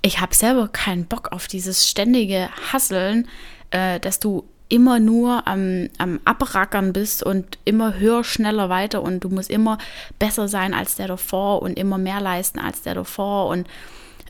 ich 0.01 0.19
habe 0.19 0.35
selber 0.35 0.67
keinen 0.67 1.05
Bock 1.05 1.31
auf 1.31 1.47
dieses 1.47 1.89
ständige 1.89 2.49
Hasseln, 2.71 3.27
äh, 3.71 3.99
dass 3.99 4.19
du 4.19 4.43
immer 4.69 4.99
nur 4.99 5.47
am, 5.47 5.89
am 5.97 6.19
Abrackern 6.25 6.93
bist 6.93 7.23
und 7.23 7.57
immer 7.65 7.97
höher, 7.97 8.23
schneller 8.23 8.69
weiter 8.69 9.01
und 9.01 9.23
du 9.23 9.29
musst 9.29 9.49
immer 9.49 9.77
besser 10.19 10.47
sein 10.47 10.73
als 10.73 10.95
der 10.95 11.07
davor 11.07 11.61
und 11.61 11.77
immer 11.77 11.97
mehr 11.97 12.19
leisten 12.19 12.59
als 12.59 12.81
der 12.81 12.95
davor 12.95 13.47
und 13.47 13.67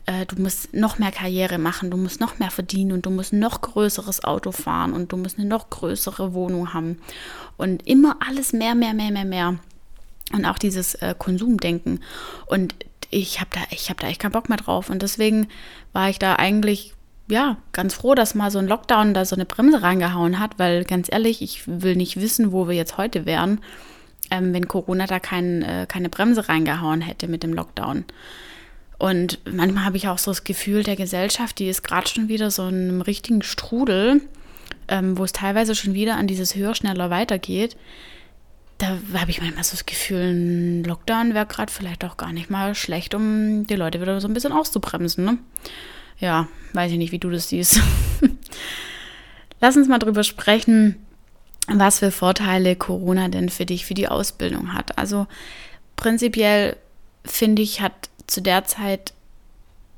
äh, 0.06 0.26
du 0.26 0.40
musst 0.40 0.72
noch 0.72 0.98
mehr 0.98 1.12
Karriere 1.12 1.58
machen, 1.58 1.90
du 1.90 1.96
musst 1.96 2.20
noch 2.20 2.38
mehr 2.38 2.50
verdienen 2.50 2.92
und 2.92 3.06
du 3.06 3.10
musst 3.10 3.32
noch 3.32 3.60
größeres 3.60 4.24
Auto 4.24 4.52
fahren 4.52 4.92
und 4.92 5.12
du 5.12 5.16
musst 5.16 5.38
eine 5.38 5.48
noch 5.48 5.70
größere 5.70 6.32
Wohnung 6.32 6.72
haben 6.72 6.98
und 7.56 7.86
immer 7.86 8.16
alles 8.26 8.52
mehr, 8.52 8.74
mehr, 8.74 8.94
mehr, 8.94 9.10
mehr, 9.10 9.24
mehr. 9.24 9.58
Und 10.32 10.44
auch 10.44 10.58
dieses 10.58 10.94
äh, 10.96 11.14
Konsumdenken. 11.16 12.00
Und 12.46 12.74
ich 13.10 13.40
habe 13.40 13.50
da, 13.52 13.60
habe 13.60 14.00
da 14.00 14.08
echt 14.08 14.20
keinen 14.20 14.32
Bock 14.32 14.48
mehr 14.48 14.58
drauf. 14.58 14.90
Und 14.90 15.02
deswegen 15.02 15.48
war 15.92 16.10
ich 16.10 16.18
da 16.18 16.34
eigentlich 16.34 16.94
ja, 17.28 17.56
ganz 17.72 17.94
froh, 17.94 18.14
dass 18.14 18.34
mal 18.34 18.50
so 18.50 18.58
ein 18.58 18.68
Lockdown 18.68 19.14
da 19.14 19.24
so 19.24 19.34
eine 19.34 19.44
Bremse 19.46 19.82
reingehauen 19.82 20.38
hat, 20.38 20.58
weil 20.58 20.84
ganz 20.84 21.08
ehrlich, 21.10 21.42
ich 21.42 21.62
will 21.66 21.96
nicht 21.96 22.20
wissen, 22.20 22.52
wo 22.52 22.68
wir 22.68 22.74
jetzt 22.74 22.98
heute 22.98 23.26
wären, 23.26 23.60
ähm, 24.30 24.52
wenn 24.52 24.68
Corona 24.68 25.06
da 25.06 25.18
kein, 25.18 25.62
äh, 25.62 25.86
keine 25.88 26.08
Bremse 26.08 26.48
reingehauen 26.48 27.00
hätte 27.00 27.28
mit 27.28 27.42
dem 27.42 27.52
Lockdown. 27.52 28.04
Und 28.98 29.40
manchmal 29.50 29.84
habe 29.84 29.96
ich 29.96 30.08
auch 30.08 30.18
so 30.18 30.30
das 30.30 30.44
Gefühl, 30.44 30.82
der 30.82 30.96
Gesellschaft, 30.96 31.58
die 31.58 31.68
ist 31.68 31.82
gerade 31.82 32.08
schon 32.08 32.28
wieder 32.28 32.50
so 32.50 32.66
in 32.68 32.88
einem 32.88 33.00
richtigen 33.02 33.42
Strudel, 33.42 34.22
ähm, 34.88 35.18
wo 35.18 35.24
es 35.24 35.32
teilweise 35.32 35.74
schon 35.74 35.94
wieder 35.94 36.16
an 36.16 36.26
dieses 36.26 36.54
höher, 36.54 36.74
schneller 36.74 37.10
weitergeht. 37.10 37.76
Da 38.78 38.98
habe 39.14 39.30
ich 39.30 39.40
manchmal 39.40 39.64
so 39.64 39.72
das 39.72 39.86
Gefühl, 39.86 40.32
ein 40.32 40.84
Lockdown 40.84 41.34
wäre 41.34 41.46
gerade 41.46 41.72
vielleicht 41.72 42.04
auch 42.04 42.16
gar 42.16 42.32
nicht 42.32 42.50
mal 42.50 42.74
schlecht, 42.74 43.14
um 43.14 43.66
die 43.66 43.76
Leute 43.76 44.00
wieder 44.00 44.20
so 44.20 44.28
ein 44.28 44.34
bisschen 44.34 44.52
auszubremsen. 44.52 45.24
Ne? 45.24 45.38
Ja, 46.18 46.48
weiß 46.72 46.92
ich 46.92 46.98
nicht, 46.98 47.12
wie 47.12 47.18
du 47.18 47.30
das 47.30 47.48
siehst. 47.48 47.80
Lass 49.60 49.76
uns 49.76 49.88
mal 49.88 49.98
drüber 49.98 50.24
sprechen, 50.24 50.96
was 51.68 51.98
für 51.98 52.10
Vorteile 52.10 52.76
Corona 52.76 53.28
denn 53.28 53.48
für 53.48 53.66
dich, 53.66 53.86
für 53.86 53.94
die 53.94 54.08
Ausbildung 54.08 54.74
hat. 54.74 54.98
Also 54.98 55.26
prinzipiell 55.96 56.76
finde 57.24 57.62
ich, 57.62 57.80
hat 57.80 58.10
zu 58.26 58.40
der 58.42 58.64
Zeit 58.64 59.12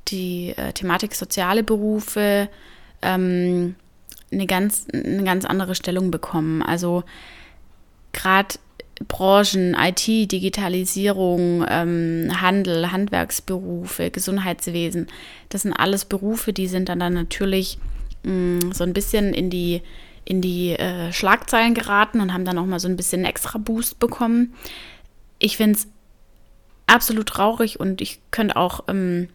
die 0.07 0.53
äh, 0.57 0.73
Thematik 0.73 1.15
soziale 1.15 1.63
Berufe 1.63 2.49
ähm, 3.01 3.75
eine, 4.31 4.45
ganz, 4.45 4.87
eine 4.93 5.23
ganz 5.23 5.45
andere 5.45 5.75
Stellung 5.75 6.11
bekommen. 6.11 6.61
Also 6.61 7.03
gerade 8.13 8.55
Branchen, 9.07 9.75
IT, 9.79 10.07
Digitalisierung, 10.07 11.65
ähm, 11.69 12.29
Handel, 12.41 12.91
Handwerksberufe, 12.91 14.11
Gesundheitswesen, 14.11 15.07
das 15.49 15.61
sind 15.61 15.73
alles 15.73 16.05
Berufe, 16.05 16.51
die 16.51 16.67
sind 16.67 16.89
dann, 16.89 16.99
dann 16.99 17.13
natürlich 17.13 17.77
mh, 18.23 18.33
mm, 18.33 18.71
so 18.73 18.83
ein 18.83 18.93
bisschen 18.93 19.33
in 19.33 19.49
die, 19.49 19.81
in 20.25 20.41
die 20.41 20.71
äh, 20.71 21.13
Schlagzeilen 21.13 21.73
geraten 21.73 22.19
und 22.19 22.33
haben 22.33 22.45
dann 22.45 22.57
auch 22.57 22.65
mal 22.65 22.79
so 22.79 22.89
ein 22.89 22.97
bisschen 22.97 23.23
extra 23.23 23.57
Boost 23.57 23.99
bekommen. 23.99 24.53
Ich 25.39 25.55
finde 25.55 25.79
es 25.79 25.87
absolut 26.89 27.27
traurig 27.27 27.79
und 27.79 28.01
ich 28.01 28.19
könnte 28.31 28.55
auch 28.55 28.85
ähm, 28.87 29.29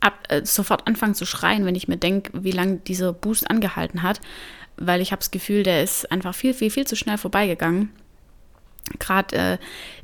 ab, 0.00 0.14
äh, 0.28 0.44
sofort 0.44 0.86
anfangen 0.86 1.14
zu 1.14 1.26
schreien, 1.26 1.64
wenn 1.64 1.74
ich 1.74 1.88
mir 1.88 1.96
denke, 1.96 2.32
wie 2.44 2.52
lange 2.52 2.76
dieser 2.76 3.12
Boost 3.12 3.50
angehalten 3.50 4.02
hat, 4.02 4.20
weil 4.76 5.00
ich 5.00 5.12
habe 5.12 5.20
das 5.20 5.30
Gefühl, 5.30 5.62
der 5.62 5.82
ist 5.82 6.10
einfach 6.10 6.34
viel, 6.34 6.54
viel, 6.54 6.70
viel 6.70 6.86
zu 6.86 6.96
schnell 6.96 7.18
vorbeigegangen 7.18 7.90
gerade 8.98 9.36
äh, 9.36 9.58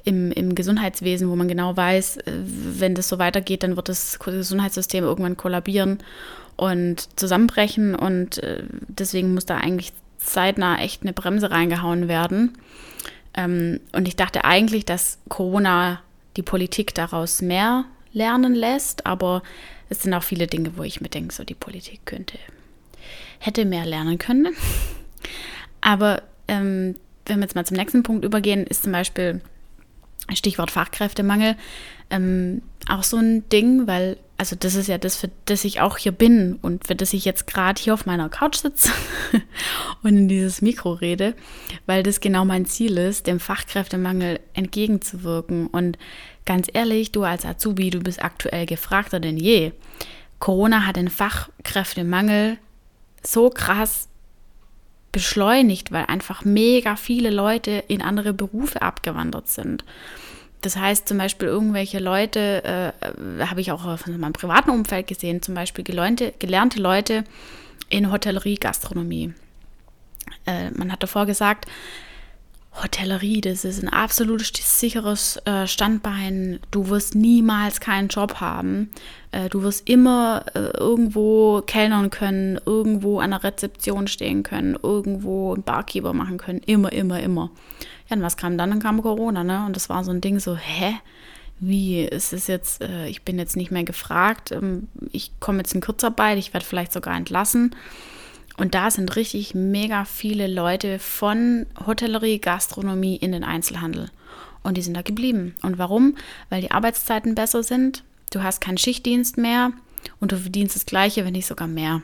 im, 0.05 0.33
im 0.33 0.55
Gesundheitswesen, 0.55 1.29
wo 1.29 1.37
man 1.37 1.49
genau 1.49 1.77
weiß, 1.77 2.19
äh, 2.19 2.33
wenn 2.45 2.95
das 2.95 3.09
so 3.09 3.19
weitergeht, 3.19 3.63
dann 3.63 3.77
wird 3.77 3.89
das 3.89 4.19
Gesundheitssystem 4.19 5.05
irgendwann 5.05 5.37
kollabieren 5.37 5.99
und 6.57 7.19
zusammenbrechen. 7.19 7.95
Und 7.95 8.43
äh, 8.43 8.65
deswegen 8.89 9.35
muss 9.35 9.47
da 9.47 9.59
eigentlich 9.59 9.93
zeitnah 10.19 10.81
echt 10.81 11.03
eine 11.03 11.13
Bremse 11.13 11.51
reingehauen 11.51 12.09
werden. 12.09 12.59
Ähm, 13.35 13.81
und 13.93 14.09
ich 14.09 14.17
dachte 14.17 14.45
eigentlich, 14.45 14.85
dass 14.85 15.19
Corona 15.29 16.01
die 16.37 16.43
Politik 16.43 16.95
daraus 16.95 17.43
mehr 17.43 17.85
lernen 18.13 18.55
lässt, 18.55 19.07
aber 19.07 19.43
es 19.89 20.03
sind 20.03 20.15
auch 20.15 20.23
viele 20.23 20.47
Dinge, 20.47 20.77
wo 20.77 20.83
ich 20.83 21.01
mir 21.01 21.09
denke, 21.09 21.35
so 21.35 21.45
die 21.45 21.55
Politik 21.55 22.01
könnte, 22.07 22.39
hätte 23.39 23.65
mehr 23.65 23.85
lernen 23.85 24.19
können. 24.19 24.55
Aber 25.81 26.23
ähm, 26.49 26.95
wenn 27.27 27.39
wir 27.39 27.45
jetzt 27.45 27.55
mal 27.55 27.67
zum 27.67 27.77
nächsten 27.77 28.03
Punkt 28.03 28.25
übergehen, 28.25 28.67
ist 28.67 28.85
zum 28.85 28.93
Beispiel 28.93 29.41
Stichwort 30.33 30.71
Fachkräftemangel 30.71 31.57
ähm, 32.11 32.63
auch 32.89 33.03
so 33.03 33.17
ein 33.17 33.49
Ding, 33.51 33.87
weil, 33.87 34.17
also 34.43 34.57
das 34.57 34.75
ist 34.75 34.89
ja 34.89 34.99
das, 34.99 35.15
für 35.15 35.31
das 35.45 35.63
ich 35.63 35.81
auch 35.81 35.97
hier 35.97 36.11
bin 36.11 36.59
und 36.63 36.89
für 36.89 36.97
das 36.97 37.13
ich 37.13 37.25
jetzt 37.25 37.47
gerade 37.47 37.81
hier 37.81 37.95
auf 37.95 38.07
meiner 38.07 38.29
Couch 38.29 38.57
sitze 38.57 38.91
und 40.03 40.17
in 40.17 40.27
dieses 40.27 40.61
Mikro 40.61 40.95
rede, 40.95 41.37
weil 41.87 42.03
das 42.03 42.19
genau 42.19 42.45
mein 42.45 42.67
Ziel 42.67 42.99
ist, 42.99 43.29
dem 43.29 43.39
Fachkräftemangel 43.39 44.41
entgegenzuwirken. 44.53 45.69
Und 45.69 45.97
ganz 46.45 46.67
ehrlich, 46.73 47.13
du 47.13 47.23
als 47.23 47.47
Azubi, 47.47 47.91
du 47.91 48.01
bist 48.01 48.25
aktuell 48.25 48.67
gefragter 48.67 49.21
denn 49.21 49.37
je. 49.37 49.71
Corona 50.41 50.87
hat 50.87 50.97
den 50.97 51.09
Fachkräftemangel 51.09 52.59
so 53.23 53.49
krass 53.49 54.09
beschleunigt, 55.13 55.93
weil 55.93 56.07
einfach 56.07 56.45
mega 56.45 56.97
viele 56.97 57.31
Leute 57.31 57.85
in 57.87 58.03
andere 58.03 58.33
Berufe 58.33 58.83
abgewandert 58.83 59.47
sind. 59.47 59.85
Das 60.63 60.77
heißt 60.77 61.07
zum 61.09 61.19
Beispiel 61.19 61.49
irgendwelche 61.49 61.99
Leute, 61.99 62.95
äh, 62.99 63.45
habe 63.45 63.61
ich 63.61 63.73
auch 63.73 63.85
aus 63.85 64.07
meinem 64.07 64.33
privaten 64.33 64.71
Umfeld 64.71 65.09
gesehen, 65.09 65.43
zum 65.43 65.55
Beispiel 65.55 65.85
gelernte, 65.85 66.33
gelernte 66.39 66.81
Leute 66.81 67.25
in 67.89 68.11
Hotellerie, 68.11 68.55
Gastronomie. 68.55 69.35
Äh, 70.47 70.71
man 70.71 70.91
hat 70.91 71.03
davor 71.03 71.27
gesagt, 71.27 71.67
Hotellerie, 72.81 73.43
das 73.43 73.67
ist 73.67 73.83
ein 73.83 73.91
absolutes 73.91 74.81
sicheres 74.81 75.37
äh, 75.45 75.67
Standbein. 75.67 76.59
Du 76.71 76.89
wirst 76.89 77.15
niemals 77.15 77.81
keinen 77.81 78.09
Job 78.09 78.41
haben. 78.41 78.91
Äh, 79.31 79.51
du 79.51 79.63
wirst 79.63 79.89
immer 79.91 80.47
äh, 80.55 80.71
irgendwo 80.79 81.61
kellnern 81.67 82.09
können, 82.09 82.59
irgendwo 82.65 83.21
an 83.21 83.33
der 83.33 83.45
Rezeption 83.45 84.07
stehen 84.07 84.43
können, 84.43 84.79
irgendwo 84.83 85.53
einen 85.53 85.65
Barkeeper 85.65 86.15
machen 86.15 86.39
können. 86.39 86.63
Immer, 86.65 86.93
immer, 86.93 87.21
immer. 87.21 87.51
Und 88.13 88.23
was 88.23 88.37
kam 88.37 88.59
dann? 88.59 88.71
Dann 88.71 88.81
kam 88.81 89.03
Corona, 89.03 89.45
ne? 89.45 89.65
Und 89.67 89.77
das 89.77 89.89
war 89.89 90.05
so 90.05 90.11
ein 90.11 90.21
Ding 90.21 90.39
so, 90.39 90.57
hä? 90.57 90.95
Wie 91.61 92.03
ist 92.03 92.33
es 92.33 92.49
jetzt, 92.49 92.83
äh, 92.83 93.07
ich 93.07 93.23
bin 93.23 93.39
jetzt 93.39 93.57
nicht 93.57 93.71
mehr 93.71 93.85
gefragt, 93.85 94.51
ähm, 94.51 94.89
ich 95.13 95.31
komme 95.39 95.59
jetzt 95.59 95.75
in 95.75 95.81
Kurzarbeit, 95.81 96.39
ich 96.39 96.53
werde 96.53 96.67
vielleicht 96.67 96.93
sogar 96.93 97.17
entlassen. 97.17 97.77
Und 98.57 98.75
da 98.75 98.91
sind 98.91 99.15
richtig 99.17 99.55
mega 99.55 100.05
viele 100.05 100.47
Leute 100.47 100.99
von 100.99 101.67
Hotellerie, 101.87 102.39
Gastronomie 102.39 103.17
in 103.17 103.33
den 103.33 103.45
Einzelhandel. 103.45 104.11
Und 104.63 104.77
die 104.77 104.83
sind 104.83 104.95
da 104.95 105.03
geblieben. 105.03 105.55
Und 105.63 105.79
warum? 105.79 106.17
Weil 106.51 106.61
die 106.61 106.71
Arbeitszeiten 106.71 107.35
besser 107.35 107.63
sind, 107.63 108.05
du 108.33 108.43
hast 108.43 108.61
keinen 108.61 108.79
Schichtdienst 108.79 109.39
mehr 109.39 109.73
und 110.21 110.33
du 110.33 110.37
verdienst 110.37 110.77
das 110.77 110.87
Gleiche, 110.87 111.25
wenn 111.25 111.33
nicht 111.33 111.47
sogar 111.47 111.69
mehr. 111.69 112.03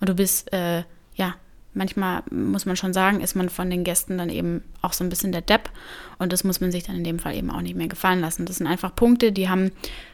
Und 0.00 0.08
du 0.08 0.14
bist, 0.14 0.52
äh, 0.52 0.84
ja, 1.14 1.36
manchmal 1.74 2.22
muss 2.30 2.66
man 2.66 2.76
schon 2.76 2.92
sagen, 2.92 3.20
ist 3.20 3.34
man 3.34 3.48
von 3.48 3.70
den 3.70 3.84
Gästen 3.84 4.18
dann 4.18 4.30
eben 4.30 4.62
auch 4.80 4.92
so 4.92 5.04
ein 5.04 5.10
bisschen 5.10 5.32
der 5.32 5.42
Depp. 5.42 5.70
Und 6.18 6.32
das 6.32 6.44
muss 6.44 6.60
man 6.60 6.72
sich 6.72 6.84
dann 6.84 6.96
in 6.96 7.04
dem 7.04 7.18
Fall 7.18 7.34
eben 7.34 7.50
auch 7.50 7.60
nicht 7.60 7.76
mehr 7.76 7.88
gefallen 7.88 8.20
lassen. 8.20 8.46
Das 8.46 8.56
sind 8.56 8.66
einfach 8.66 8.94
Punkte, 8.94 9.32
die 9.32 9.48
haben 9.48 9.72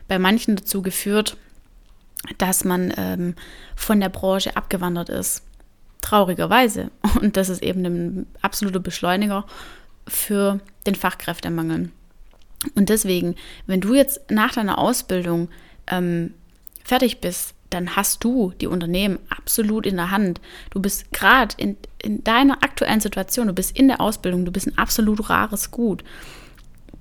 bei 0.09 0.19
manchen 0.19 0.57
dazu 0.57 0.83
geführt, 0.83 1.37
dass 2.39 2.65
man 2.65 2.93
ähm, 2.97 3.35
von 3.77 4.01
der 4.01 4.09
Branche 4.09 4.57
abgewandert 4.57 5.09
ist 5.09 5.43
traurigerweise. 6.01 6.91
Und 7.21 7.37
das 7.37 7.49
ist 7.49 7.63
eben 7.63 7.85
ein 7.85 8.27
absoluter 8.43 8.81
Beschleuniger 8.81 9.47
für 10.07 10.61
den 10.87 10.95
Fachkräftemangel. 10.95 11.91
Und 12.75 12.89
deswegen, 12.89 13.37
wenn 13.67 13.81
du 13.81 13.95
jetzt 13.95 14.31
nach 14.31 14.53
deiner 14.53 14.79
Ausbildung 14.79 15.49
ähm, 15.87 16.35
fertig 16.85 17.21
bist, 17.21 17.55
dann 17.71 17.97
hast 17.97 18.25
du 18.25 18.53
die 18.61 18.67
Unternehmen 18.67 19.19
absolut 19.29 19.87
in 19.87 19.97
der 19.97 20.11
Hand. 20.11 20.41
Du 20.71 20.81
bist 20.81 21.13
gerade 21.13 21.55
in, 21.57 21.77
in 22.03 22.23
deiner 22.25 22.63
aktuellen 22.63 23.01
Situation, 23.01 23.47
du 23.47 23.53
bist 23.53 23.77
in 23.77 23.89
der 23.89 24.01
Ausbildung, 24.01 24.45
du 24.45 24.53
bist 24.53 24.67
ein 24.67 24.79
absolut 24.79 25.31
rares 25.31 25.71
Gut. 25.71 26.05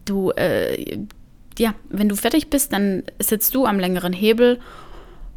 Du, 0.06 0.32
äh, 0.32 1.00
ja, 1.58 1.74
wenn 1.90 2.10
du 2.10 2.16
fertig 2.16 2.50
bist, 2.50 2.72
dann 2.72 3.04
sitzt 3.20 3.54
du 3.56 3.66
am 3.66 3.80
längeren 3.80 4.14
Hebel 4.14 4.60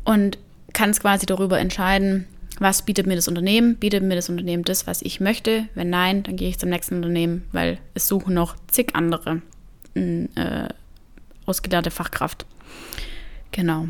und 0.05 0.39
kannst 0.73 1.01
quasi 1.01 1.27
darüber 1.27 1.59
entscheiden, 1.59 2.27
was 2.59 2.83
bietet 2.83 3.07
mir 3.07 3.17
das 3.17 3.29
Unternehmen? 3.29 3.77
Bietet 3.77 4.03
mir 4.03 4.15
das 4.15 4.29
Unternehmen 4.29 4.63
das, 4.63 4.87
was 4.87 5.03
ich 5.03 5.21
möchte? 5.21 5.67
Wenn 5.75 5.91
nein, 5.91 6.23
dann 6.23 6.37
gehe 6.37 6.49
ich 6.49 6.59
zum 6.59 6.69
nächsten 6.69 6.97
Unternehmen, 6.97 7.45
weil 7.53 7.79
es 7.95 8.07
suchen 8.07 8.35
noch 8.35 8.57
zig 8.69 8.95
andere 8.95 9.43
äh, 9.95 10.69
ausgelernte 11.47 11.91
Fachkraft. 11.91 12.47
Genau. 13.51 13.89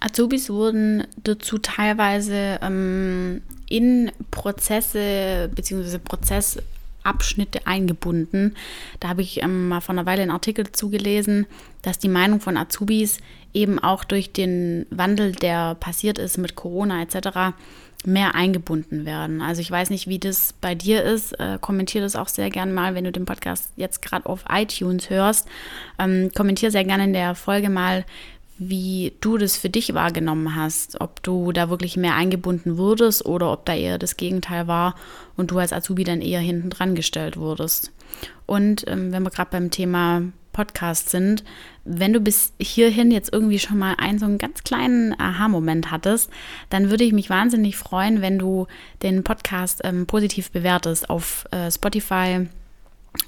Azubis 0.00 0.50
wurden 0.50 1.06
dazu 1.24 1.58
teilweise 1.58 2.58
ähm, 2.62 3.42
in 3.68 4.12
Prozesse 4.30 5.50
bzw. 5.54 5.98
Prozessabschnitte 5.98 7.66
eingebunden. 7.66 8.54
Da 9.00 9.08
habe 9.08 9.22
ich 9.22 9.42
ähm, 9.42 9.68
mal 9.68 9.80
vor 9.80 9.94
einer 9.94 10.06
Weile 10.06 10.22
einen 10.22 10.30
Artikel 10.30 10.64
dazu 10.64 10.90
gelesen, 10.90 11.46
dass 11.82 11.98
die 11.98 12.08
Meinung 12.08 12.40
von 12.40 12.56
Azubis 12.56 13.18
eben 13.54 13.78
auch 13.78 14.04
durch 14.04 14.32
den 14.32 14.86
Wandel, 14.90 15.32
der 15.32 15.74
passiert 15.76 16.18
ist 16.18 16.36
mit 16.36 16.56
Corona 16.56 17.02
etc., 17.02 17.56
mehr 18.04 18.34
eingebunden 18.34 19.04
werden. 19.04 19.40
Also 19.40 19.60
ich 19.60 19.70
weiß 19.70 19.90
nicht, 19.90 20.06
wie 20.06 20.18
das 20.18 20.52
bei 20.60 20.74
dir 20.74 21.02
ist. 21.02 21.32
Äh, 21.40 21.58
kommentier 21.60 22.02
das 22.02 22.14
auch 22.14 22.28
sehr 22.28 22.50
gerne 22.50 22.72
mal, 22.72 22.94
wenn 22.94 23.04
du 23.04 23.10
den 23.10 23.24
Podcast 23.24 23.72
jetzt 23.76 24.02
gerade 24.02 24.26
auf 24.26 24.44
iTunes 24.48 25.10
hörst. 25.10 25.48
Ähm, 25.98 26.30
kommentier 26.36 26.70
sehr 26.70 26.84
gerne 26.84 27.04
in 27.04 27.12
der 27.14 27.34
Folge 27.34 27.70
mal, 27.70 28.04
wie 28.58 29.12
du 29.20 29.36
das 29.36 29.56
für 29.56 29.68
dich 29.68 29.92
wahrgenommen 29.94 30.54
hast, 30.54 31.00
ob 31.00 31.22
du 31.22 31.52
da 31.52 31.68
wirklich 31.68 31.96
mehr 31.96 32.14
eingebunden 32.14 32.78
wurdest 32.78 33.26
oder 33.26 33.52
ob 33.52 33.66
da 33.66 33.74
eher 33.74 33.98
das 33.98 34.16
Gegenteil 34.16 34.66
war 34.66 34.94
und 35.36 35.50
du 35.50 35.58
als 35.58 35.72
Azubi 35.72 36.04
dann 36.04 36.22
eher 36.22 36.40
hinten 36.40 36.70
dran 36.70 36.94
gestellt 36.94 37.36
wurdest. 37.36 37.92
Und 38.46 38.86
ähm, 38.88 39.12
wenn 39.12 39.22
wir 39.22 39.30
gerade 39.30 39.50
beim 39.50 39.70
Thema 39.70 40.22
Podcast 40.52 41.10
sind, 41.10 41.44
wenn 41.84 42.14
du 42.14 42.20
bis 42.20 42.54
hierhin 42.58 43.10
jetzt 43.10 43.30
irgendwie 43.30 43.58
schon 43.58 43.78
mal 43.78 43.94
einen 43.98 44.18
so 44.18 44.24
einen 44.24 44.38
ganz 44.38 44.64
kleinen 44.64 45.18
Aha-Moment 45.20 45.90
hattest, 45.90 46.30
dann 46.70 46.88
würde 46.88 47.04
ich 47.04 47.12
mich 47.12 47.28
wahnsinnig 47.28 47.76
freuen, 47.76 48.22
wenn 48.22 48.38
du 48.38 48.66
den 49.02 49.22
Podcast 49.22 49.82
ähm, 49.84 50.06
positiv 50.06 50.50
bewertest 50.50 51.10
auf 51.10 51.44
äh, 51.50 51.70
Spotify 51.70 52.46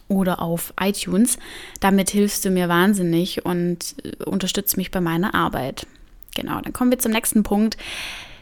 oder 0.08 0.40
auf 0.42 0.72
iTunes. 0.80 1.38
Damit 1.80 2.10
hilfst 2.10 2.44
du 2.44 2.50
mir 2.50 2.68
wahnsinnig 2.68 3.44
und 3.44 3.94
äh, 4.04 4.24
unterstützt 4.24 4.76
mich 4.76 4.90
bei 4.90 5.00
meiner 5.00 5.34
Arbeit. 5.34 5.86
Genau, 6.34 6.60
dann 6.60 6.72
kommen 6.72 6.90
wir 6.90 6.98
zum 6.98 7.12
nächsten 7.12 7.42
Punkt. 7.42 7.76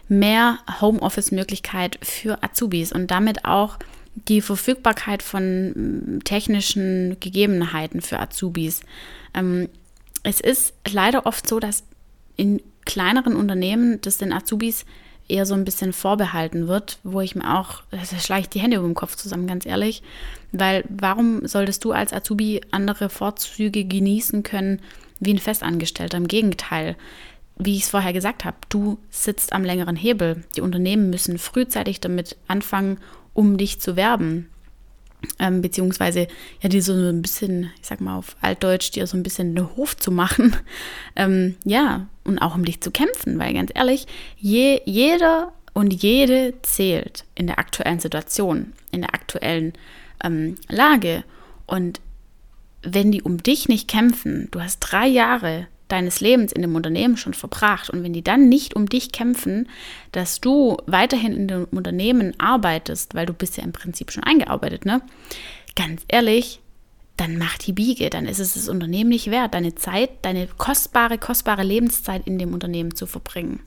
Mehr 0.08 0.58
Homeoffice-Möglichkeit 0.80 1.98
für 2.02 2.42
Azubis 2.42 2.92
und 2.92 3.10
damit 3.10 3.44
auch 3.44 3.78
die 4.14 4.40
Verfügbarkeit 4.40 5.22
von 5.22 5.70
mm, 5.70 6.20
technischen 6.24 7.16
Gegebenheiten 7.20 8.00
für 8.00 8.18
Azubis. 8.20 8.80
Ähm, 9.34 9.68
es 10.22 10.40
ist 10.40 10.74
leider 10.90 11.26
oft 11.26 11.48
so, 11.48 11.60
dass 11.60 11.84
in 12.36 12.60
kleineren 12.84 13.36
Unternehmen 13.36 14.00
das 14.00 14.18
den 14.18 14.32
Azubis 14.32 14.84
eher 15.28 15.46
so 15.46 15.54
ein 15.54 15.64
bisschen 15.64 15.92
vorbehalten 15.92 16.68
wird, 16.68 16.98
wo 17.02 17.20
ich 17.20 17.34
mir 17.34 17.58
auch, 17.58 17.82
da 17.90 17.98
schlage 18.04 18.42
ich 18.42 18.48
die 18.48 18.60
Hände 18.60 18.76
über 18.76 18.86
den 18.86 18.94
Kopf 18.94 19.16
zusammen, 19.16 19.46
ganz 19.46 19.66
ehrlich, 19.66 20.02
weil 20.52 20.84
warum 20.88 21.46
solltest 21.46 21.84
du 21.84 21.92
als 21.92 22.12
Azubi 22.12 22.60
andere 22.70 23.08
Vorzüge 23.08 23.84
genießen 23.84 24.42
können 24.42 24.80
wie 25.20 25.34
ein 25.34 25.38
Festangestellter? 25.38 26.16
Im 26.16 26.28
Gegenteil, 26.28 26.96
wie 27.58 27.76
ich 27.76 27.84
es 27.84 27.90
vorher 27.90 28.12
gesagt 28.12 28.44
habe, 28.44 28.56
du 28.68 28.98
sitzt 29.10 29.52
am 29.52 29.64
längeren 29.64 29.96
Hebel. 29.96 30.44
Die 30.56 30.60
Unternehmen 30.60 31.10
müssen 31.10 31.38
frühzeitig 31.38 32.00
damit 32.00 32.36
anfangen, 32.48 32.98
um 33.32 33.56
dich 33.56 33.80
zu 33.80 33.96
werben. 33.96 34.48
Ähm, 35.38 35.62
beziehungsweise 35.62 36.28
ja, 36.60 36.68
die 36.68 36.80
so 36.80 36.92
ein 36.92 37.22
bisschen, 37.22 37.70
ich 37.80 37.86
sag 37.86 38.00
mal 38.00 38.16
auf 38.16 38.36
Altdeutsch, 38.40 38.92
dir 38.92 39.06
so 39.06 39.16
ein 39.16 39.22
bisschen 39.22 39.54
den 39.54 39.76
Hof 39.76 39.96
zu 39.96 40.10
machen. 40.10 40.56
Ähm, 41.18 41.54
ja, 41.64 42.08
und 42.24 42.38
auch 42.40 42.54
um 42.54 42.66
dich 42.66 42.82
zu 42.82 42.90
kämpfen, 42.90 43.38
weil 43.38 43.54
ganz 43.54 43.70
ehrlich, 43.74 44.06
je, 44.36 44.82
jeder 44.84 45.54
und 45.72 45.90
jede 46.02 46.52
zählt 46.60 47.24
in 47.34 47.46
der 47.46 47.58
aktuellen 47.58 48.00
Situation, 48.00 48.74
in 48.92 49.00
der 49.00 49.14
aktuellen 49.14 49.72
ähm, 50.22 50.56
Lage. 50.68 51.24
Und 51.64 52.02
wenn 52.82 53.12
die 53.12 53.22
um 53.22 53.42
dich 53.42 53.68
nicht 53.68 53.88
kämpfen, 53.88 54.48
du 54.50 54.60
hast 54.60 54.80
drei 54.80 55.06
Jahre 55.06 55.68
deines 55.88 56.20
Lebens 56.20 56.52
in 56.52 56.62
dem 56.62 56.74
Unternehmen 56.74 57.16
schon 57.16 57.34
verbracht 57.34 57.90
und 57.90 58.02
wenn 58.02 58.12
die 58.12 58.24
dann 58.24 58.48
nicht 58.48 58.74
um 58.74 58.88
dich 58.88 59.12
kämpfen, 59.12 59.68
dass 60.12 60.40
du 60.40 60.76
weiterhin 60.86 61.32
in 61.32 61.48
dem 61.48 61.64
Unternehmen 61.66 62.34
arbeitest, 62.38 63.14
weil 63.14 63.26
du 63.26 63.32
bist 63.32 63.56
ja 63.56 63.64
im 63.64 63.72
Prinzip 63.72 64.10
schon 64.10 64.24
eingearbeitet, 64.24 64.84
ne? 64.84 65.02
Ganz 65.76 66.02
ehrlich, 66.08 66.60
dann 67.16 67.38
mach 67.38 67.56
die 67.58 67.72
Biege, 67.72 68.10
dann 68.10 68.26
ist 68.26 68.40
es 68.40 68.54
das 68.54 68.68
Unternehmen 68.68 69.10
nicht 69.10 69.30
wert, 69.30 69.54
deine 69.54 69.74
Zeit, 69.74 70.10
deine 70.22 70.48
kostbare, 70.58 71.18
kostbare 71.18 71.62
Lebenszeit 71.62 72.26
in 72.26 72.38
dem 72.38 72.52
Unternehmen 72.52 72.94
zu 72.94 73.06
verbringen. 73.06 73.60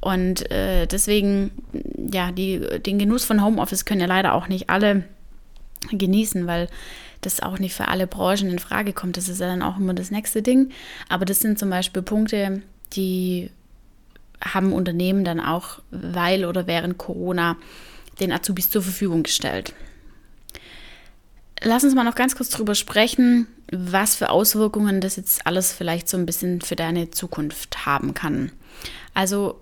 Und 0.00 0.50
äh, 0.50 0.86
deswegen, 0.86 1.50
ja, 2.12 2.32
die, 2.32 2.60
den 2.84 2.98
Genuss 2.98 3.24
von 3.24 3.42
Homeoffice 3.42 3.84
können 3.84 4.00
ja 4.00 4.06
leider 4.06 4.34
auch 4.34 4.48
nicht 4.48 4.68
alle 4.70 5.04
genießen, 5.90 6.46
weil 6.46 6.68
das 7.26 7.40
auch 7.40 7.58
nicht 7.58 7.74
für 7.74 7.88
alle 7.88 8.06
Branchen 8.06 8.50
in 8.50 8.58
Frage 8.58 8.92
kommt. 8.92 9.16
Das 9.16 9.28
ist 9.28 9.40
ja 9.40 9.46
dann 9.46 9.62
auch 9.62 9.76
immer 9.76 9.94
das 9.94 10.10
nächste 10.10 10.42
Ding. 10.42 10.70
Aber 11.08 11.24
das 11.24 11.40
sind 11.40 11.58
zum 11.58 11.70
Beispiel 11.70 12.02
Punkte, 12.02 12.62
die 12.92 13.50
haben 14.42 14.72
Unternehmen 14.72 15.24
dann 15.24 15.40
auch 15.40 15.80
weil 15.90 16.44
oder 16.44 16.66
während 16.66 16.98
Corona 16.98 17.56
den 18.20 18.32
Azubis 18.32 18.70
zur 18.70 18.82
Verfügung 18.82 19.22
gestellt. 19.22 19.74
Lass 21.62 21.84
uns 21.84 21.94
mal 21.94 22.04
noch 22.04 22.14
ganz 22.14 22.36
kurz 22.36 22.50
drüber 22.50 22.74
sprechen, 22.74 23.46
was 23.72 24.16
für 24.16 24.30
Auswirkungen 24.30 25.00
das 25.00 25.16
jetzt 25.16 25.46
alles 25.46 25.72
vielleicht 25.72 26.08
so 26.08 26.16
ein 26.16 26.26
bisschen 26.26 26.60
für 26.60 26.76
deine 26.76 27.10
Zukunft 27.10 27.86
haben 27.86 28.12
kann. 28.12 28.52
Also 29.14 29.60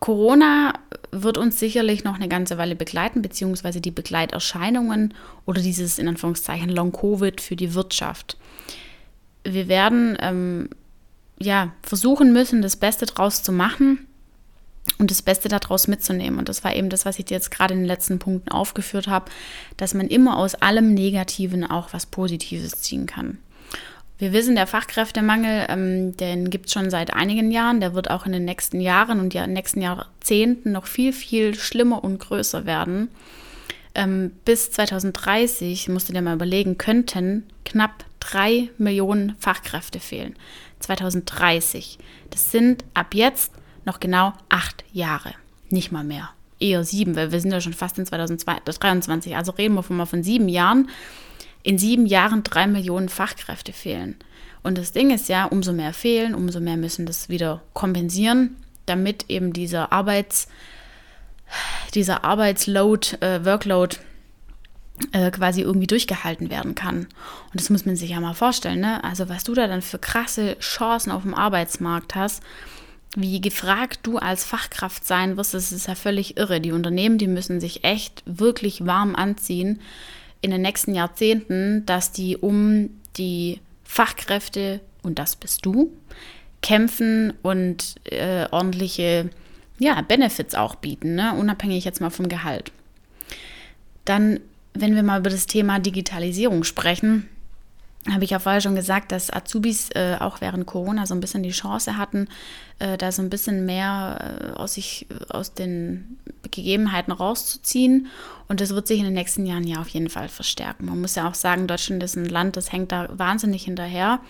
Corona 0.00 0.74
wird 1.12 1.38
uns 1.38 1.58
sicherlich 1.58 2.04
noch 2.04 2.16
eine 2.16 2.28
ganze 2.28 2.58
Weile 2.58 2.76
begleiten, 2.76 3.22
beziehungsweise 3.22 3.80
die 3.80 3.90
Begleiterscheinungen 3.90 5.14
oder 5.44 5.62
dieses 5.62 5.98
in 5.98 6.08
Anführungszeichen 6.08 6.68
Long-Covid 6.68 7.40
für 7.40 7.56
die 7.56 7.74
Wirtschaft. 7.74 8.36
Wir 9.44 9.68
werden 9.68 10.16
ähm, 10.20 10.68
ja 11.38 11.72
versuchen 11.82 12.32
müssen, 12.32 12.62
das 12.62 12.76
Beste 12.76 13.06
draus 13.06 13.42
zu 13.42 13.52
machen 13.52 14.06
und 14.98 15.10
das 15.10 15.22
Beste 15.22 15.48
daraus 15.48 15.88
mitzunehmen. 15.88 16.38
Und 16.38 16.48
das 16.48 16.64
war 16.64 16.74
eben 16.74 16.90
das, 16.90 17.04
was 17.04 17.18
ich 17.18 17.30
jetzt 17.30 17.50
gerade 17.50 17.74
in 17.74 17.80
den 17.80 17.86
letzten 17.86 18.18
Punkten 18.18 18.50
aufgeführt 18.50 19.08
habe, 19.08 19.30
dass 19.76 19.94
man 19.94 20.08
immer 20.08 20.38
aus 20.38 20.54
allem 20.54 20.94
Negativen 20.94 21.64
auch 21.64 21.92
was 21.92 22.06
Positives 22.06 22.82
ziehen 22.82 23.06
kann. 23.06 23.38
Wir 24.18 24.32
wissen, 24.32 24.54
der 24.54 24.66
Fachkräftemangel, 24.66 25.66
ähm, 25.68 26.16
den 26.16 26.48
gibt 26.48 26.66
es 26.66 26.72
schon 26.72 26.88
seit 26.88 27.12
einigen 27.12 27.50
Jahren. 27.50 27.80
Der 27.80 27.94
wird 27.94 28.10
auch 28.10 28.24
in 28.24 28.32
den 28.32 28.46
nächsten 28.46 28.80
Jahren 28.80 29.20
und 29.20 29.34
ja, 29.34 29.46
nächsten 29.46 29.82
Jahrzehnten 29.82 30.72
noch 30.72 30.86
viel, 30.86 31.12
viel 31.12 31.54
schlimmer 31.54 32.02
und 32.02 32.18
größer 32.18 32.64
werden. 32.64 33.08
Ähm, 33.94 34.32
bis 34.44 34.70
2030, 34.70 35.88
musst 35.88 36.08
du 36.08 36.14
dir 36.14 36.22
mal 36.22 36.34
überlegen, 36.34 36.78
könnten 36.78 37.44
knapp 37.64 38.04
drei 38.20 38.70
Millionen 38.78 39.36
Fachkräfte 39.38 40.00
fehlen. 40.00 40.34
2030. 40.80 41.98
Das 42.30 42.50
sind 42.50 42.84
ab 42.94 43.14
jetzt 43.14 43.52
noch 43.84 44.00
genau 44.00 44.32
acht 44.48 44.84
Jahre. 44.92 45.34
Nicht 45.68 45.92
mal 45.92 46.04
mehr. 46.04 46.30
Eher 46.58 46.84
sieben, 46.84 47.16
weil 47.16 47.32
wir 47.32 47.40
sind 47.40 47.52
ja 47.52 47.60
schon 47.60 47.74
fast 47.74 47.98
in 47.98 48.06
2023. 48.06 49.36
Also 49.36 49.52
reden 49.52 49.74
wir 49.74 49.82
von 49.82 49.96
mal 49.96 50.06
von 50.06 50.22
sieben 50.22 50.48
Jahren 50.48 50.88
in 51.66 51.78
sieben 51.78 52.06
Jahren 52.06 52.44
drei 52.44 52.68
Millionen 52.68 53.08
Fachkräfte 53.08 53.72
fehlen. 53.72 54.14
Und 54.62 54.78
das 54.78 54.92
Ding 54.92 55.10
ist 55.10 55.28
ja, 55.28 55.46
umso 55.46 55.72
mehr 55.72 55.92
fehlen, 55.92 56.34
umso 56.34 56.60
mehr 56.60 56.76
müssen 56.76 57.06
das 57.06 57.28
wieder 57.28 57.60
kompensieren, 57.72 58.56
damit 58.86 59.24
eben 59.28 59.52
dieser 59.52 59.92
Arbeits, 59.92 60.46
dieser 61.92 62.22
Arbeitsload, 62.24 63.16
äh, 63.20 63.44
Workload 63.44 63.96
äh, 65.10 65.32
quasi 65.32 65.62
irgendwie 65.62 65.88
durchgehalten 65.88 66.50
werden 66.50 66.76
kann. 66.76 66.98
Und 66.98 67.60
das 67.60 67.68
muss 67.68 67.84
man 67.84 67.96
sich 67.96 68.10
ja 68.10 68.20
mal 68.20 68.34
vorstellen, 68.34 68.80
ne? 68.80 69.02
Also 69.02 69.28
was 69.28 69.42
du 69.42 69.52
da 69.52 69.66
dann 69.66 69.82
für 69.82 69.98
krasse 69.98 70.56
Chancen 70.60 71.10
auf 71.10 71.22
dem 71.22 71.34
Arbeitsmarkt 71.34 72.14
hast, 72.14 72.44
wie 73.16 73.40
gefragt 73.40 74.00
du 74.04 74.18
als 74.18 74.44
Fachkraft 74.44 75.04
sein 75.04 75.36
wirst, 75.36 75.54
das 75.54 75.72
ist 75.72 75.88
ja 75.88 75.96
völlig 75.96 76.36
irre. 76.36 76.60
Die 76.60 76.72
Unternehmen, 76.72 77.18
die 77.18 77.26
müssen 77.26 77.60
sich 77.60 77.82
echt 77.82 78.22
wirklich 78.24 78.86
warm 78.86 79.16
anziehen, 79.16 79.80
in 80.46 80.52
den 80.52 80.62
nächsten 80.62 80.94
Jahrzehnten, 80.94 81.84
dass 81.86 82.12
die 82.12 82.36
um 82.36 82.90
die 83.16 83.60
Fachkräfte, 83.82 84.80
und 85.02 85.18
das 85.18 85.34
bist 85.34 85.66
du, 85.66 85.92
kämpfen 86.62 87.32
und 87.42 87.96
äh, 88.04 88.46
ordentliche 88.50 89.28
ja, 89.78 90.00
Benefits 90.02 90.54
auch 90.54 90.76
bieten, 90.76 91.16
ne? 91.16 91.34
unabhängig 91.34 91.84
jetzt 91.84 92.00
mal 92.00 92.10
vom 92.10 92.28
Gehalt. 92.28 92.70
Dann, 94.04 94.38
wenn 94.72 94.94
wir 94.94 95.02
mal 95.02 95.18
über 95.18 95.30
das 95.30 95.46
Thema 95.46 95.80
Digitalisierung 95.80 96.62
sprechen, 96.62 97.28
habe 98.08 98.22
ich 98.22 98.30
ja 98.30 98.38
vorher 98.38 98.60
schon 98.60 98.76
gesagt, 98.76 99.10
dass 99.10 99.32
Azubis 99.32 99.90
äh, 99.96 100.16
auch 100.20 100.40
während 100.40 100.64
Corona 100.66 101.06
so 101.06 101.14
ein 101.14 101.20
bisschen 101.20 101.42
die 101.42 101.50
Chance 101.50 101.96
hatten, 101.96 102.28
äh, 102.78 102.96
da 102.96 103.10
so 103.10 103.20
ein 103.20 103.30
bisschen 103.30 103.66
mehr 103.66 104.52
äh, 104.54 104.58
aus 104.58 104.74
sich, 104.74 105.08
aus 105.28 105.54
den 105.54 106.18
Gegebenheiten 106.56 107.12
rauszuziehen. 107.12 108.08
Und 108.48 108.60
das 108.60 108.70
wird 108.70 108.86
sich 108.86 108.98
in 108.98 109.04
den 109.04 109.14
nächsten 109.14 109.46
Jahren 109.46 109.66
ja 109.66 109.80
auf 109.80 109.88
jeden 109.88 110.08
Fall 110.08 110.28
verstärken. 110.28 110.86
Man 110.86 111.00
muss 111.00 111.14
ja 111.14 111.28
auch 111.28 111.34
sagen, 111.34 111.66
Deutschland 111.66 112.02
ist 112.02 112.16
ein 112.16 112.28
Land, 112.28 112.56
das 112.56 112.72
hängt 112.72 112.92
da 112.92 113.08
wahnsinnig 113.12 113.64
hinterher. 113.64 114.20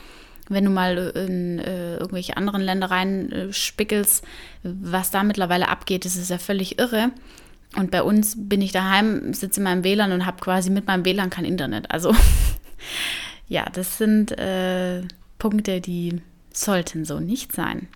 Wenn 0.49 0.65
du 0.65 0.71
mal 0.71 0.97
in 0.97 1.59
äh, 1.59 1.97
irgendwelche 1.97 2.37
anderen 2.37 2.63
Länder 2.63 2.91
rein 2.91 3.33
äh, 3.33 4.05
was 4.63 5.11
da 5.11 5.25
mittlerweile 5.25 5.69
abgeht, 5.69 6.05
das 6.05 6.17
ist 6.17 6.31
ja 6.31 6.39
völlig 6.39 6.79
irre. 6.79 7.11
Und 7.75 7.91
bei 7.91 8.03
uns 8.03 8.35
bin 8.39 8.63
ich 8.63 8.73
daheim, 8.73 9.35
sitze 9.35 9.61
in 9.61 9.65
meinem 9.65 9.85
WLAN 9.85 10.13
und 10.13 10.25
habe 10.25 10.41
quasi 10.41 10.71
mit 10.71 10.87
meinem 10.87 11.05
WLAN 11.05 11.31
kein 11.31 11.45
Internet. 11.45 11.91
Also 11.91 12.15
ja, 13.49 13.67
das 13.73 13.99
sind 13.99 14.33
äh, 14.39 15.03
Punkte, 15.39 15.81
die 15.81 16.23
sollten 16.53 17.05
so 17.05 17.21
nicht 17.21 17.53
sein. 17.53 17.89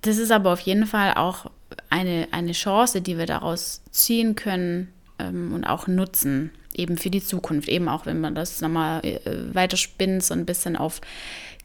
Das 0.00 0.18
ist 0.18 0.32
aber 0.32 0.52
auf 0.52 0.60
jeden 0.60 0.86
Fall 0.86 1.14
auch 1.14 1.50
eine, 1.90 2.28
eine 2.30 2.52
Chance, 2.52 3.00
die 3.00 3.18
wir 3.18 3.26
daraus 3.26 3.82
ziehen 3.90 4.34
können 4.34 4.88
ähm, 5.18 5.52
und 5.52 5.64
auch 5.64 5.86
nutzen, 5.86 6.50
eben 6.74 6.96
für 6.96 7.10
die 7.10 7.22
Zukunft. 7.22 7.68
Eben 7.68 7.88
auch, 7.88 8.06
wenn 8.06 8.20
man 8.20 8.34
das 8.34 8.60
nochmal 8.60 9.04
äh, 9.04 9.20
weiterspinnt, 9.54 10.22
so 10.22 10.34
ein 10.34 10.46
bisschen 10.46 10.76
auf 10.76 11.00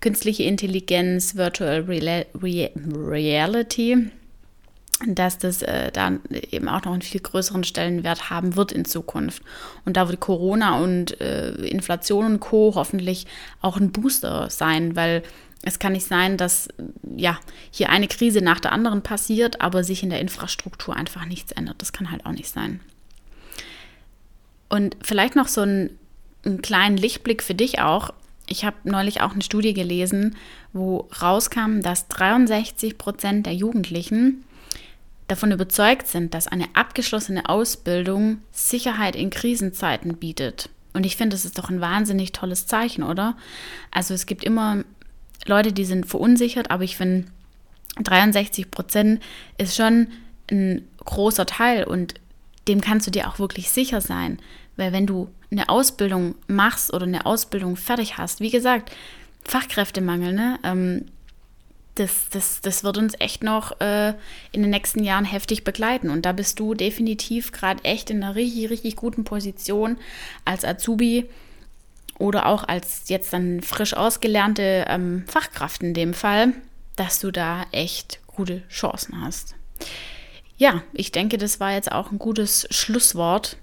künstliche 0.02 0.44
Intelligenz, 0.44 1.36
Virtual 1.36 1.86
Reality 1.88 4.12
dass 5.06 5.38
das 5.38 5.62
äh, 5.62 5.92
dann 5.92 6.22
eben 6.32 6.68
auch 6.68 6.84
noch 6.84 6.94
einen 6.94 7.04
viel 7.04 7.22
größeren 7.22 7.64
Stellenwert 7.64 8.32
haben 8.32 8.56
wird 8.56 8.72
in 8.72 8.84
Zukunft. 8.84 9.44
Und 9.86 9.96
da 9.96 10.10
wird 10.10 10.20
Corona 10.20 10.80
und 10.80 11.22
äh, 11.22 11.52
Inflation 11.52 12.26
und 12.26 12.40
Co. 12.40 12.74
hoffentlich 12.76 13.28
auch 13.62 13.78
ein 13.78 13.92
Booster 13.92 14.50
sein, 14.50 14.96
weil 14.96 15.22
es 15.68 15.80
kann 15.80 15.92
nicht 15.92 16.08
sein, 16.08 16.38
dass 16.38 16.70
ja 17.16 17.38
hier 17.72 17.90
eine 17.90 18.08
Krise 18.08 18.42
nach 18.42 18.60
der 18.60 18.72
anderen 18.72 19.02
passiert, 19.02 19.62
aber 19.62 19.84
sich 19.84 20.02
in 20.02 20.10
der 20.10 20.22
Infrastruktur 20.22 20.96
einfach 20.96 21.26
nichts 21.26 21.52
ändert. 21.52 21.82
Das 21.82 21.94
kann 21.94 22.12
halt 22.12 22.26
auch 22.26 22.32
nicht 22.32 22.50
sein. 22.50 22.80
Und 24.70 24.98
vielleicht 25.02 25.36
noch 25.36 25.48
so 25.48 25.62
ein, 25.62 25.92
einen 26.46 26.62
kleinen 26.62 26.98
Lichtblick 26.98 27.44
für 27.44 27.56
dich 27.56 27.80
auch. 27.80 28.14
Ich 28.48 28.64
habe 28.64 28.78
neulich 28.86 29.22
auch 29.22 29.34
eine 29.34 29.44
Studie 29.44 29.74
gelesen, 29.74 30.38
wo 30.72 31.10
rauskam, 31.22 31.82
dass 31.82 32.08
63 32.08 32.98
Prozent 32.98 33.46
der 33.46 33.54
Jugendlichen 33.54 34.44
davon 35.28 35.52
überzeugt 35.52 36.08
sind, 36.08 36.34
dass 36.34 36.48
eine 36.48 36.68
abgeschlossene 36.74 37.50
Ausbildung 37.50 38.40
Sicherheit 38.52 39.18
in 39.18 39.30
Krisenzeiten 39.30 40.16
bietet. 40.16 40.70
Und 40.94 41.06
ich 41.06 41.18
finde, 41.18 41.36
das 41.36 41.46
ist 41.46 41.58
doch 41.58 41.70
ein 41.70 41.82
wahnsinnig 41.82 42.32
tolles 42.32 42.66
Zeichen, 42.66 43.04
oder? 43.04 43.36
Also 43.92 44.14
es 44.14 44.26
gibt 44.26 44.44
immer 44.46 44.84
Leute, 45.48 45.74
die 45.74 45.86
sind 45.86 46.06
verunsichert, 46.06 46.72
aber 46.72 46.84
ich 46.84 46.98
finde, 46.98 47.26
63 48.04 48.70
Prozent 48.70 49.22
ist 49.58 49.76
schon 49.76 50.08
ein 50.52 50.88
großer 51.06 51.46
Teil 51.46 51.84
und 51.84 52.16
dem 52.68 52.82
kannst 52.82 53.08
du 53.08 53.12
dir 53.12 53.28
auch 53.28 53.40
wirklich 53.40 53.70
sicher 53.70 54.02
sein. 54.02 54.40
Weil 54.76 54.94
wenn 54.94 55.08
du 55.08 55.30
eine 55.52 55.70
Ausbildung 55.70 56.36
machst 56.48 56.94
oder 56.94 57.06
eine 57.06 57.26
Ausbildung 57.26 57.76
fertig 57.76 58.18
hast, 58.18 58.42
wie 58.42 58.52
gesagt, 58.52 58.92
Fachkräftemangel, 59.44 60.34
ne? 60.34 60.60
Ähm, 60.64 61.06
das, 61.96 62.30
das, 62.30 62.62
das 62.62 62.84
wird 62.84 63.00
uns 63.00 63.16
echt 63.18 63.44
noch 63.44 63.80
äh, 63.82 64.10
in 64.52 64.62
den 64.62 64.70
nächsten 64.70 65.04
Jahren 65.04 65.26
heftig 65.26 65.64
begleiten. 65.64 66.12
Und 66.12 66.28
da 66.28 66.32
bist 66.32 66.60
du 66.60 66.76
definitiv 66.76 67.52
gerade 67.52 67.84
echt 67.84 68.12
in 68.12 68.24
einer 68.24 68.36
richtig, 68.36 68.70
richtig 68.70 68.96
guten 68.96 69.24
Position 69.24 69.98
als 70.46 70.64
Azubi 70.64 71.28
oder 72.18 72.48
auch 72.48 72.64
als 72.64 73.04
jetzt 73.08 73.34
dann 73.34 73.62
frisch 73.62 73.94
ausgelernte 73.94 74.86
ähm, 74.88 75.26
Fachkraft 75.28 75.84
in 75.84 75.94
dem 75.94 76.14
Fall, 76.14 76.54
dass 76.96 77.20
du 77.20 77.32
da 77.32 77.66
echt 77.72 78.20
gute 78.28 78.68
Chancen 78.70 79.22
hast. 79.22 79.56
Ja, 80.58 80.82
ich 80.94 81.12
denke, 81.12 81.38
das 81.38 81.60
war 81.60 81.74
jetzt 81.74 81.92
auch 81.92 82.12
ein 82.12 82.20
gutes 82.20 82.68
Schlusswort. 82.72 83.58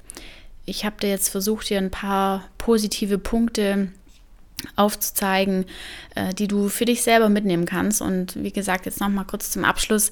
ich 0.66 0.84
habe 0.84 0.96
dir 1.00 1.10
jetzt 1.10 1.28
versucht, 1.28 1.68
dir 1.68 1.78
ein 1.78 1.90
paar 1.90 2.44
positive 2.56 3.18
Punkte 3.18 3.88
aufzuzeigen, 4.76 5.66
äh, 6.14 6.32
die 6.32 6.48
du 6.48 6.68
für 6.68 6.84
dich 6.84 7.02
selber 7.02 7.28
mitnehmen 7.28 7.66
kannst. 7.66 8.00
Und 8.00 8.42
wie 8.42 8.52
gesagt, 8.52 8.86
jetzt 8.86 9.00
nochmal 9.00 9.26
kurz 9.26 9.50
zum 9.50 9.64
Abschluss 9.64 10.10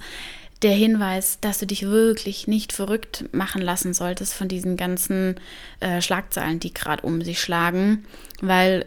der 0.62 0.75
Hinweis, 0.75 1.38
dass 1.40 1.59
du 1.59 1.66
dich 1.66 1.83
wirklich 1.83 2.46
nicht 2.46 2.72
verrückt 2.72 3.25
machen 3.33 3.62
lassen 3.62 3.94
solltest 3.94 4.35
von 4.35 4.48
diesen 4.48 4.77
ganzen 4.77 5.37
äh, 5.81 6.01
Schlagzeilen, 6.01 6.61
die 6.61 6.72
gerade 6.72 7.03
um 7.03 7.22
sich 7.22 7.40
schlagen, 7.40 8.05
weil 8.40 8.87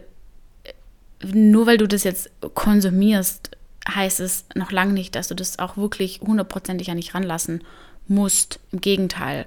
äh, 0.64 1.26
nur 1.26 1.66
weil 1.66 1.78
du 1.78 1.86
das 1.86 2.04
jetzt 2.04 2.30
konsumierst, 2.54 3.50
heißt 3.88 4.20
es 4.20 4.46
noch 4.54 4.72
lange 4.72 4.94
nicht, 4.94 5.14
dass 5.14 5.28
du 5.28 5.34
das 5.34 5.58
auch 5.58 5.76
wirklich 5.76 6.20
hundertprozentig 6.20 6.90
an 6.90 6.96
dich 6.96 7.14
ranlassen 7.14 7.62
musst. 8.08 8.60
Im 8.72 8.80
Gegenteil. 8.80 9.46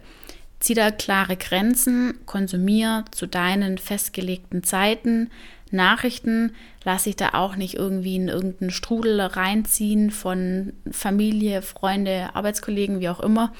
Zieh 0.59 0.73
da 0.73 0.91
klare 0.91 1.37
Grenzen, 1.37 2.19
konsumier 2.25 3.05
zu 3.11 3.27
deinen 3.27 3.77
festgelegten 3.77 4.63
Zeiten, 4.63 5.29
Nachrichten 5.71 6.53
lasse 6.83 7.09
ich 7.09 7.15
da 7.15 7.29
auch 7.33 7.55
nicht 7.55 7.75
irgendwie 7.75 8.15
in 8.15 8.27
irgendeinen 8.27 8.71
Strudel 8.71 9.21
reinziehen 9.21 10.11
von 10.11 10.73
Familie, 10.91 11.61
Freunde, 11.61 12.29
Arbeitskollegen, 12.33 12.99
wie 12.99 13.09
auch 13.09 13.19
immer, 13.19 13.53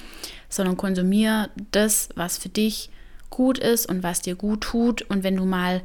sondern 0.48 0.76
konsumiere 0.76 1.50
das, 1.70 2.08
was 2.16 2.38
für 2.38 2.48
dich 2.48 2.90
gut 3.30 3.58
ist 3.58 3.86
und 3.86 4.02
was 4.02 4.20
dir 4.20 4.34
gut 4.34 4.62
tut. 4.62 5.02
Und 5.02 5.22
wenn 5.22 5.36
du 5.36 5.44
mal 5.44 5.82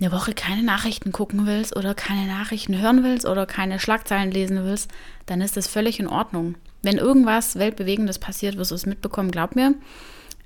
eine 0.00 0.10
Woche 0.10 0.34
keine 0.34 0.62
Nachrichten 0.62 1.12
gucken 1.12 1.46
willst 1.46 1.76
oder 1.76 1.94
keine 1.94 2.26
Nachrichten 2.26 2.80
hören 2.80 3.04
willst 3.04 3.26
oder 3.26 3.46
keine 3.46 3.78
Schlagzeilen 3.78 4.30
lesen 4.30 4.64
willst, 4.64 4.90
dann 5.26 5.40
ist 5.40 5.56
das 5.56 5.68
völlig 5.68 6.00
in 6.00 6.08
Ordnung. 6.08 6.56
Wenn 6.82 6.98
irgendwas 6.98 7.56
Weltbewegendes 7.56 8.18
passiert, 8.18 8.56
wirst 8.56 8.70
du 8.70 8.74
es 8.74 8.86
mitbekommen, 8.86 9.30
glaub 9.30 9.54
mir. 9.54 9.74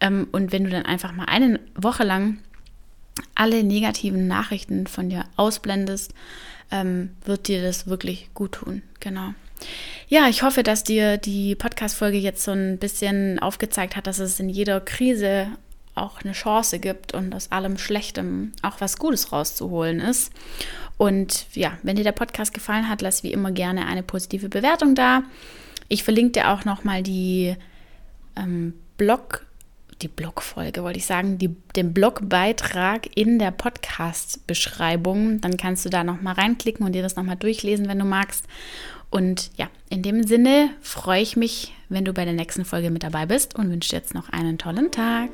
Ähm, 0.00 0.28
und 0.32 0.52
wenn 0.52 0.64
du 0.64 0.70
dann 0.70 0.84
einfach 0.84 1.12
mal 1.12 1.24
eine 1.24 1.60
Woche 1.74 2.04
lang 2.04 2.38
alle 3.38 3.64
negativen 3.64 4.26
Nachrichten 4.26 4.86
von 4.86 5.08
dir 5.08 5.24
ausblendest, 5.36 6.12
ähm, 6.70 7.10
wird 7.24 7.48
dir 7.48 7.62
das 7.62 7.86
wirklich 7.86 8.30
gut 8.34 8.52
tun. 8.52 8.82
Genau. 9.00 9.32
Ja, 10.08 10.28
ich 10.28 10.42
hoffe, 10.42 10.62
dass 10.62 10.84
dir 10.84 11.16
die 11.16 11.54
Podcast-Folge 11.54 12.18
jetzt 12.18 12.42
so 12.44 12.52
ein 12.52 12.78
bisschen 12.78 13.38
aufgezeigt 13.38 13.96
hat, 13.96 14.06
dass 14.06 14.18
es 14.18 14.38
in 14.38 14.48
jeder 14.48 14.80
Krise 14.80 15.48
auch 15.94 16.22
eine 16.22 16.32
Chance 16.32 16.78
gibt 16.78 17.14
und 17.14 17.34
aus 17.34 17.50
allem 17.50 17.76
Schlechtem 17.76 18.52
auch 18.62 18.80
was 18.80 18.98
Gutes 18.98 19.32
rauszuholen 19.32 20.00
ist. 20.00 20.32
Und 20.96 21.46
ja, 21.54 21.76
wenn 21.82 21.96
dir 21.96 22.04
der 22.04 22.12
Podcast 22.12 22.54
gefallen 22.54 22.88
hat, 22.88 23.02
lass 23.02 23.22
wie 23.22 23.32
immer 23.32 23.52
gerne 23.52 23.86
eine 23.86 24.02
positive 24.02 24.48
Bewertung 24.48 24.94
da. 24.94 25.22
Ich 25.88 26.04
verlinke 26.04 26.32
dir 26.32 26.50
auch 26.50 26.64
nochmal 26.64 27.02
die 27.02 27.56
ähm, 28.36 28.74
Blog 28.96 29.46
die 30.02 30.08
Blogfolge, 30.08 30.82
wollte 30.82 30.98
ich 30.98 31.06
sagen, 31.06 31.38
die, 31.38 31.54
den 31.76 31.92
Blogbeitrag 31.92 33.16
in 33.16 33.38
der 33.38 33.50
Podcast-Beschreibung. 33.50 35.40
Dann 35.40 35.56
kannst 35.56 35.84
du 35.84 35.88
da 35.88 36.04
nochmal 36.04 36.34
reinklicken 36.34 36.86
und 36.86 36.92
dir 36.92 37.02
das 37.02 37.16
nochmal 37.16 37.36
durchlesen, 37.36 37.88
wenn 37.88 37.98
du 37.98 38.04
magst. 38.04 38.44
Und 39.10 39.50
ja, 39.56 39.68
in 39.88 40.02
dem 40.02 40.22
Sinne 40.22 40.70
freue 40.80 41.22
ich 41.22 41.36
mich, 41.36 41.74
wenn 41.88 42.04
du 42.04 42.12
bei 42.12 42.24
der 42.24 42.34
nächsten 42.34 42.64
Folge 42.64 42.90
mit 42.90 43.02
dabei 43.02 43.26
bist 43.26 43.54
und 43.54 43.70
wünsche 43.70 43.90
dir 43.90 43.96
jetzt 43.96 44.14
noch 44.14 44.28
einen 44.28 44.58
tollen 44.58 44.90
Tag. 44.90 45.30